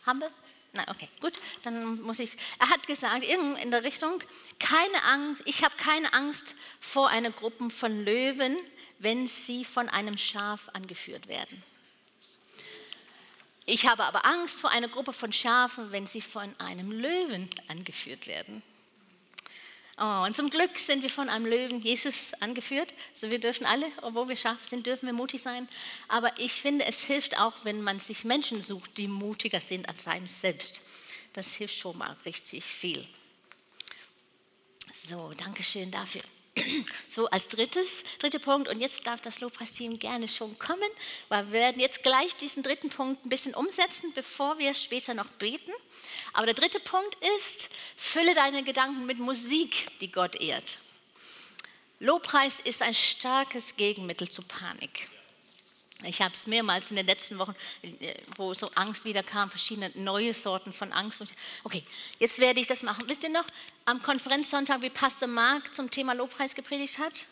Haben 0.07 0.21
wir? 0.21 0.31
Nein, 0.73 0.87
okay, 0.89 1.09
gut. 1.21 1.33
Dann 1.63 2.01
muss 2.03 2.19
ich. 2.19 2.37
Er 2.59 2.71
hat 2.71 2.87
gesagt, 2.87 3.25
in 3.25 3.71
der 3.71 3.83
Richtung, 3.83 4.23
keine 4.59 5.03
Angst, 5.05 5.43
ich 5.47 5.65
habe 5.65 5.75
keine 5.77 6.13
Angst 6.13 6.55
vor 6.81 7.09
einer 7.09 7.31
Gruppe 7.31 7.71
von 7.71 8.05
Löwen, 8.05 8.57
wenn 8.99 9.27
sie 9.27 9.65
von 9.65 9.89
einem 9.89 10.19
Schaf 10.19 10.69
angeführt 10.73 11.29
werden. 11.29 11.63
Ich 13.67 13.87
habe 13.87 14.05
aber 14.05 14.25
Angst 14.25 14.63
vor 14.63 14.71
einer 14.71 14.89
Gruppe 14.89 15.13
von 15.13 15.33
Schafen, 15.33 15.93
wenn 15.93 16.07
sie 16.07 16.23
von 16.23 16.59
einem 16.59 16.91
Löwen 16.91 17.51
angeführt 17.69 18.27
werden. 18.27 18.63
Oh, 20.01 20.25
und 20.25 20.37
zum 20.37 20.49
Glück 20.49 20.79
sind 20.79 21.03
wir 21.03 21.11
von 21.11 21.29
einem 21.29 21.45
Löwen, 21.45 21.81
Jesus, 21.81 22.33
angeführt. 22.35 22.95
Also 23.15 23.33
wir 23.33 23.41
dürfen 23.41 23.67
alle, 23.67 23.87
obwohl 24.03 24.29
wir 24.29 24.37
Schafe 24.37 24.65
sind, 24.65 24.87
dürfen 24.87 25.07
wir 25.07 25.13
mutig 25.13 25.43
sein. 25.43 25.69
Aber 26.07 26.33
ich 26.39 26.53
finde, 26.53 26.85
es 26.85 27.03
hilft 27.03 27.39
auch, 27.39 27.53
wenn 27.65 27.83
man 27.83 27.99
sich 27.99 28.25
Menschen 28.25 28.63
sucht, 28.63 28.97
die 28.97 29.09
mutiger 29.09 29.61
sind 29.61 29.89
als 29.89 30.07
einem 30.07 30.29
selbst. 30.29 30.81
Das 31.33 31.55
hilft 31.57 31.77
schon 31.77 31.99
mal 31.99 32.17
richtig 32.25 32.65
viel. 32.65 33.07
So, 35.11 35.33
danke 35.37 35.63
schön 35.63 35.91
dafür. 35.91 36.23
So, 37.07 37.27
als 37.29 37.49
drittes, 37.49 38.05
dritter 38.19 38.39
Punkt, 38.39 38.69
und 38.69 38.81
jetzt 38.81 39.07
darf 39.07 39.21
das 39.21 39.41
Lobpreisteam 39.41 39.99
gerne 39.99 40.29
schon 40.29 40.59
kommen, 40.59 40.91
weil 41.29 41.47
wir 41.47 41.53
werden 41.53 41.81
jetzt 41.81 42.03
gleich 42.03 42.35
diesen 42.37 42.63
dritten 42.63 42.91
Punkt 42.91 43.25
ein 43.25 43.29
bisschen 43.29 43.55
umsetzen, 43.55 44.13
bevor 44.15 44.59
wir 44.59 44.75
später 44.75 45.15
noch 45.15 45.31
beten. 45.33 45.73
Aber 46.33 46.47
der 46.47 46.55
dritte 46.55 46.81
Punkt 46.81 47.17
ist, 47.37 47.71
fülle 47.97 48.35
deine 48.35 48.63
Gedanken 48.63 49.07
mit 49.07 49.19
Musik, 49.19 49.89
die 50.01 50.11
Gott 50.11 50.37
ehrt. 50.41 50.79
Lobpreis 52.01 52.61
ist 52.61 52.83
ein 52.83 52.95
starkes 52.95 53.77
Gegenmittel 53.77 54.29
zu 54.29 54.43
Panik. 54.43 55.09
Ich 56.05 56.23
habe 56.23 56.33
es 56.33 56.47
mehrmals 56.47 56.91
in 56.91 56.97
den 56.97 57.07
letzten 57.07 57.39
Wochen, 57.39 57.55
äh, 57.83 58.15
wo 58.37 58.55
so 58.55 58.71
Angst 58.75 59.05
wieder 59.05 59.25
kam, 59.25 59.51
verschiedene 59.51 59.91
neue 59.95 60.33
Sorten 60.33 60.73
von 60.73 60.93
Angst. 60.93 61.23
Okay, 61.65 61.85
jetzt 62.21 62.39
werde 62.39 62.61
ich 62.61 62.69
das 62.69 62.85
machen. 62.85 63.05
Wisst 63.09 63.25
ihr 63.25 63.31
noch, 63.31 63.45
am 63.85 64.01
Konferenzsonntag, 64.03 64.83
wie 64.83 64.91
Pastor 64.91 65.29
Mark 65.29 65.75
zum 65.75 65.91
Thema 65.91 66.13
Lobpreis 66.13 66.55
gepredigt 66.55 66.99
hat? 66.99 67.25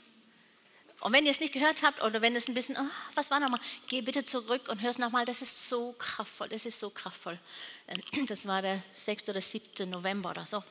Und 1.00 1.12
wenn 1.12 1.24
ihr 1.24 1.30
es 1.30 1.38
nicht 1.38 1.52
gehört 1.52 1.84
habt 1.84 2.02
oder 2.02 2.20
wenn 2.20 2.34
es 2.34 2.48
ein 2.48 2.54
bisschen, 2.54 2.76
oh, 2.76 2.90
was 3.14 3.30
war 3.30 3.38
nochmal, 3.38 3.60
geh 3.86 4.00
bitte 4.00 4.24
zurück 4.24 4.68
und 4.68 4.82
hör 4.82 4.90
es 4.90 4.98
nochmal, 4.98 5.24
das 5.24 5.42
ist 5.42 5.68
so 5.68 5.92
kraftvoll, 5.92 6.48
das 6.48 6.66
ist 6.66 6.80
so 6.80 6.90
kraftvoll. 6.90 7.38
Ähm, 7.86 8.26
das 8.26 8.46
war 8.46 8.62
der 8.62 8.82
6. 8.90 9.28
oder 9.28 9.40
7. 9.40 9.88
November 9.88 10.30
oder 10.30 10.46
so. 10.46 10.64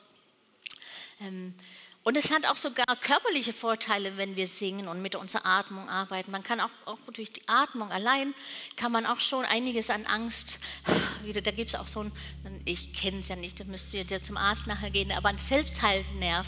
Und 2.06 2.16
es 2.16 2.30
hat 2.30 2.46
auch 2.46 2.56
sogar 2.56 2.86
körperliche 3.00 3.52
Vorteile, 3.52 4.16
wenn 4.16 4.36
wir 4.36 4.46
singen 4.46 4.86
und 4.86 5.02
mit 5.02 5.16
unserer 5.16 5.44
Atmung 5.44 5.88
arbeiten. 5.88 6.30
Man 6.30 6.44
kann 6.44 6.60
auch, 6.60 6.70
auch 6.84 6.98
durch 7.12 7.32
die 7.32 7.40
Atmung 7.48 7.90
allein, 7.90 8.32
kann 8.76 8.92
man 8.92 9.06
auch 9.06 9.18
schon 9.18 9.44
einiges 9.44 9.90
an 9.90 10.06
Angst, 10.06 10.60
wieder, 11.24 11.40
da 11.40 11.50
gibt 11.50 11.70
es 11.70 11.74
auch 11.74 11.88
so 11.88 12.02
ein, 12.02 12.12
ich 12.64 12.92
kenne 12.92 13.18
es 13.18 13.26
ja 13.26 13.34
nicht, 13.34 13.58
da 13.58 13.64
müsst 13.64 13.92
ihr 13.92 14.04
ja 14.04 14.22
zum 14.22 14.36
Arzt 14.36 14.68
nachher 14.68 14.90
gehen, 14.90 15.10
aber 15.10 15.30
ein 15.30 15.38
Selbstheilnerv, 15.38 16.46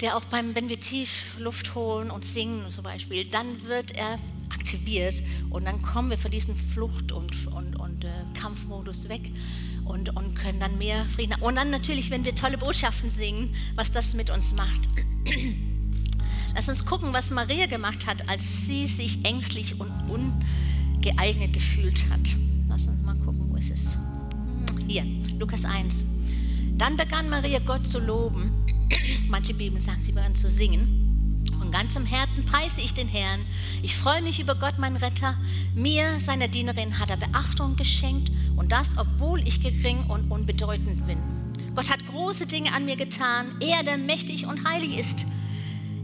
der 0.00 0.16
auch 0.16 0.24
beim, 0.24 0.56
wenn 0.56 0.68
wir 0.68 0.80
tief 0.80 1.38
Luft 1.38 1.76
holen 1.76 2.10
und 2.10 2.24
singen 2.24 2.68
zum 2.68 2.82
Beispiel, 2.82 3.24
dann 3.24 3.62
wird 3.68 3.92
er 3.92 4.18
aktiviert 4.52 5.22
und 5.50 5.64
dann 5.64 5.80
kommen 5.80 6.10
wir 6.10 6.18
von 6.18 6.32
diesem 6.32 6.56
Flucht- 6.56 7.12
und, 7.12 7.46
und, 7.54 7.76
und 7.76 8.04
äh, 8.04 8.10
Kampfmodus 8.34 9.08
weg 9.08 9.30
und, 9.86 10.14
und 10.16 10.34
können 10.34 10.60
dann 10.60 10.78
mehr 10.78 11.04
Frieden 11.06 11.34
haben. 11.34 11.42
Und 11.42 11.56
dann 11.56 11.70
natürlich, 11.70 12.10
wenn 12.10 12.24
wir 12.24 12.34
tolle 12.34 12.58
Botschaften 12.58 13.10
singen, 13.10 13.54
was 13.74 13.90
das 13.90 14.14
mit 14.14 14.30
uns 14.30 14.54
macht. 14.54 14.88
Lass 16.54 16.68
uns 16.68 16.84
gucken, 16.84 17.12
was 17.12 17.30
Maria 17.30 17.66
gemacht 17.66 18.06
hat, 18.06 18.28
als 18.28 18.66
sie 18.66 18.86
sich 18.86 19.24
ängstlich 19.24 19.78
und 19.78 19.90
ungeeignet 20.08 21.52
gefühlt 21.52 22.08
hat. 22.10 22.36
Lass 22.68 22.86
uns 22.86 23.02
mal 23.02 23.16
gucken, 23.16 23.46
wo 23.50 23.56
ist 23.56 23.70
es? 23.70 23.98
Hier, 24.86 25.04
Lukas 25.38 25.64
1. 25.64 26.04
Dann 26.78 26.96
begann 26.96 27.28
Maria 27.28 27.58
Gott 27.58 27.86
zu 27.86 27.98
loben. 27.98 28.52
Manche 29.28 29.54
Bibeln 29.54 29.80
sagen, 29.80 30.00
sie 30.00 30.12
begann 30.12 30.34
zu 30.34 30.48
singen. 30.48 31.05
Von 31.58 31.70
ganzem 31.70 32.06
Herzen 32.06 32.44
preise 32.44 32.80
ich 32.80 32.94
den 32.94 33.08
Herrn. 33.08 33.44
Ich 33.82 33.96
freue 33.96 34.22
mich 34.22 34.40
über 34.40 34.54
Gott, 34.54 34.78
mein 34.78 34.96
Retter. 34.96 35.34
Mir, 35.74 36.20
seiner 36.20 36.48
Dienerin, 36.48 36.98
hat 36.98 37.10
er 37.10 37.16
Beachtung 37.16 37.76
geschenkt 37.76 38.30
und 38.56 38.72
das, 38.72 38.92
obwohl 38.96 39.46
ich 39.46 39.60
gering 39.60 40.04
und 40.08 40.30
unbedeutend 40.30 41.06
bin. 41.06 41.18
Gott 41.74 41.90
hat 41.90 42.06
große 42.06 42.46
Dinge 42.46 42.72
an 42.72 42.86
mir 42.86 42.96
getan. 42.96 43.56
Er, 43.60 43.82
der 43.82 43.98
mächtig 43.98 44.46
und 44.46 44.66
heilig 44.66 44.98
ist. 44.98 45.26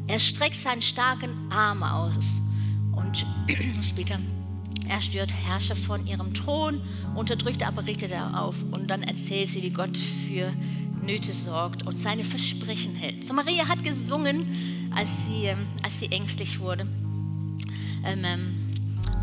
Er 0.07 0.19
streckt 0.19 0.57
seinen 0.57 0.83
starken 0.83 1.51
Arm 1.51 1.83
aus. 1.83 2.43
Und 2.93 3.25
später, 3.83 4.19
er 4.89 5.01
stört 5.01 5.33
Herrscher 5.33 5.77
von 5.77 6.07
ihrem 6.07 6.35
Thron, 6.35 6.83
unterdrückt 7.15 7.67
aber 7.67 7.87
richtet 7.87 8.11
er 8.11 8.39
auf. 8.39 8.63
Und 8.71 8.89
dann 8.89 9.03
erzählt 9.03 9.49
sie, 9.49 9.63
wie 9.63 9.71
Gott 9.71 9.97
für 9.97 10.53
Nöte 11.03 11.33
sorgt 11.33 11.85
und 11.85 11.99
seine 11.99 12.25
Versprechen 12.25 12.95
hält. 12.95 13.25
So 13.25 13.33
Maria 13.33 13.67
hat 13.67 13.83
gesungen, 13.83 14.82
als 14.95 15.27
sie, 15.27 15.45
ähm, 15.45 15.67
als 15.83 16.01
sie 16.01 16.11
ängstlich 16.11 16.61
wurde. 16.61 16.87
Ähm, 18.05 18.23
ähm, 18.25 18.55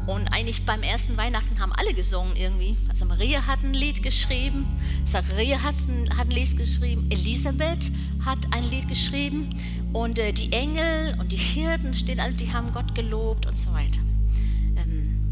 und 0.08 0.28
eigentlich 0.34 0.66
beim 0.66 0.82
ersten 0.82 1.18
Weihnachten 1.18 1.60
haben 1.60 1.72
alle 1.74 1.94
gesungen 1.94 2.36
irgendwie. 2.36 2.76
Also 2.88 3.06
Maria 3.06 3.46
hat 3.46 3.62
ein 3.64 3.74
Lied 3.74 4.02
geschrieben, 4.02 4.66
Zachariah 5.06 5.62
hat 5.62 5.76
hat 6.18 6.28
ein 6.28 6.32
Lied 6.32 6.58
geschrieben, 6.58 7.08
Elisabeth 7.12 7.92
hat 8.26 8.40
ein 8.52 8.64
Lied 8.70 8.88
geschrieben 8.88 9.50
und 9.94 10.18
äh, 10.18 10.32
die 10.32 10.52
Engel 10.52 11.16
und 11.20 11.32
die 11.32 11.38
Hirten 11.38 11.94
stehen 11.94 12.20
alle, 12.20 12.34
die 12.34 12.52
haben 12.52 12.72
Gott 12.74 12.96
gelobt 12.96 13.46
und 13.46 13.60
so 13.60 13.72
weiter. 13.74 14.00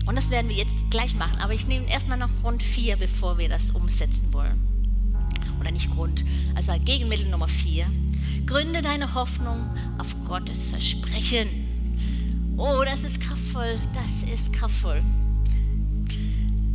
Und 0.07 0.15
das 0.15 0.29
werden 0.29 0.47
wir 0.47 0.55
jetzt 0.55 0.89
gleich 0.89 1.15
machen. 1.15 1.37
Aber 1.39 1.53
ich 1.53 1.67
nehme 1.67 1.85
erstmal 1.89 2.17
noch 2.17 2.29
Grund 2.41 2.63
4, 2.63 2.95
bevor 2.95 3.37
wir 3.37 3.49
das 3.49 3.71
umsetzen 3.71 4.31
wollen 4.31 4.65
oder 5.59 5.71
nicht 5.71 5.91
Grund, 5.91 6.23
also 6.55 6.73
Gegenmittel 6.85 7.29
Nummer 7.29 7.47
vier. 7.47 7.87
Gründe 8.47 8.81
deine 8.81 9.13
Hoffnung 9.13 9.69
auf 9.97 10.15
Gottes 10.23 10.69
Versprechen. 10.69 11.49
Oh, 12.55 12.81
das 12.85 13.03
ist 13.03 13.19
kraftvoll, 13.19 13.77
das 13.93 14.23
ist 14.23 14.53
kraftvoll. 14.53 15.03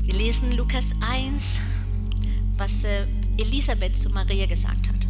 Wir 0.03 0.15
lesen 0.15 0.53
Lukas 0.53 0.91
1, 1.01 1.61
was 2.59 2.85
äh, 2.85 3.07
Elisabeth 3.39 3.97
zu 3.97 4.11
Maria 4.11 4.45
gesagt 4.45 4.87
hat. 4.87 5.07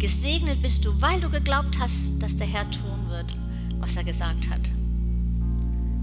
Gesegnet 0.00 0.60
bist 0.62 0.84
du, 0.84 1.00
weil 1.00 1.20
du 1.20 1.30
geglaubt 1.30 1.78
hast, 1.78 2.20
dass 2.20 2.34
der 2.34 2.48
Herr 2.48 2.68
tun 2.72 3.08
wird, 3.08 3.32
was 3.78 3.94
er 3.94 4.02
gesagt 4.02 4.50
hat. 4.50 4.68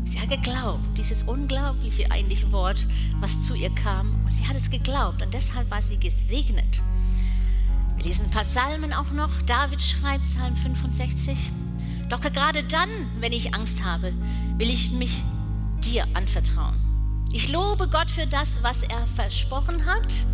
Sie 0.06 0.22
hat 0.22 0.30
geglaubt, 0.30 0.98
dieses 0.98 1.24
unglaubliche 1.24 2.10
eigentlich 2.12 2.50
Wort, 2.54 2.88
was 3.20 3.42
zu 3.42 3.56
ihr 3.56 3.72
kam. 3.72 4.16
Sie 4.30 4.48
hat 4.48 4.56
es 4.56 4.70
geglaubt 4.70 5.22
und 5.22 5.34
deshalb 5.34 5.70
war 5.70 5.82
sie 5.82 5.98
gesegnet. 5.98 6.82
Wir 7.98 8.06
lesen 8.06 8.26
ein 8.26 8.32
paar 8.32 8.44
Psalmen 8.44 8.94
auch 8.94 9.12
noch. 9.12 9.42
David 9.48 9.82
schreibt 9.82 10.24
Psalm 10.24 10.56
65. 10.56 11.52
Doch 12.10 12.22
gerade 12.22 12.64
dann, 12.64 12.90
wenn 13.20 13.34
ich 13.34 13.54
Angst 13.54 13.84
habe, 13.84 14.14
will 14.58 14.70
ich 14.70 14.92
mich 14.92 15.24
dir 15.84 16.06
anvertrauen. 16.14 16.76
Ich 17.34 17.50
lobe 17.50 17.90
Gott 17.90 18.10
für 18.10 18.26
das, 18.26 18.64
was 18.64 18.84
er 18.84 19.06
versprochen 19.08 19.86
hat. 19.86 20.26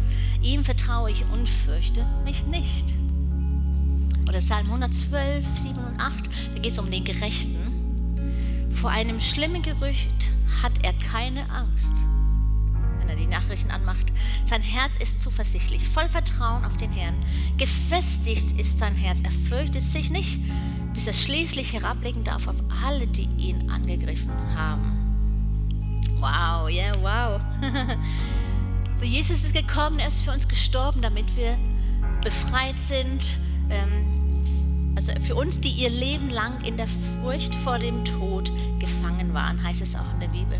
Ihm 0.42 0.64
vertraue 0.64 1.10
ich 1.10 1.24
und 1.32 1.48
fürchte 1.48 2.06
mich 2.24 2.46
nicht. 2.46 2.94
Oder 4.28 4.40
Psalm 4.40 4.68
112, 4.68 5.46
7 5.58 5.76
und 5.78 6.00
8, 6.00 6.28
da 6.28 6.60
geht 6.62 6.72
es 6.72 6.80
um 6.80 6.92
den 6.92 7.04
Gerechten. 7.04 8.70
Vor 8.72 8.90
einem 8.90 9.20
schlimmen 9.20 9.62
Gerücht 9.62 10.30
hat 10.62 10.84
er 10.84 10.94
keine 11.12 11.50
Angst, 11.50 11.94
er 13.14 13.20
die 13.20 13.28
Nachrichten 13.28 13.72
anmacht. 13.72 14.12
Sein 14.44 14.62
Herz 14.62 14.98
ist 14.98 15.22
zuversichtlich, 15.22 15.88
voll 15.88 16.10
Vertrauen 16.10 16.66
auf 16.66 16.78
den 16.78 16.92
Herrn. 16.92 17.16
Gefestigt 17.58 18.60
ist 18.60 18.80
sein 18.80 18.96
Herz, 18.96 19.22
er 19.24 19.32
fürchtet 19.32 19.84
sich 19.84 20.10
nicht, 20.10 20.40
bis 20.94 21.08
er 21.08 21.14
schließlich 21.14 21.74
herabblicken 21.74 22.24
darf 22.24 22.48
auf 22.48 22.56
alle, 22.84 23.08
die 23.08 23.30
ihn 23.38 23.70
angegriffen 23.70 24.32
haben. 24.56 25.00
Wow, 26.16 26.70
ja, 26.70 26.94
yeah, 26.96 26.96
wow. 27.02 27.42
so, 29.00 29.06
Jesus 29.06 29.44
ist 29.44 29.54
gekommen, 29.54 30.00
er 30.00 30.08
ist 30.08 30.22
für 30.22 30.32
uns 30.32 30.48
gestorben, 30.48 31.02
damit 31.02 31.36
wir 31.36 31.58
befreit 32.22 32.80
sind. 32.80 33.38
Ähm, 33.70 34.94
also 34.96 35.12
für 35.20 35.36
uns, 35.36 35.60
die 35.60 35.72
ihr 35.72 35.90
Leben 35.90 36.30
lang 36.30 36.64
in 36.64 36.78
der 36.78 36.88
Furcht 36.88 37.54
vor 37.56 37.80
dem 37.80 38.06
Tod 38.06 38.52
gefangen 38.80 39.34
waren, 39.34 39.62
heißt 39.62 39.82
es 39.82 39.96
auch 39.96 40.14
in 40.14 40.20
der 40.20 40.28
Bibel. 40.28 40.60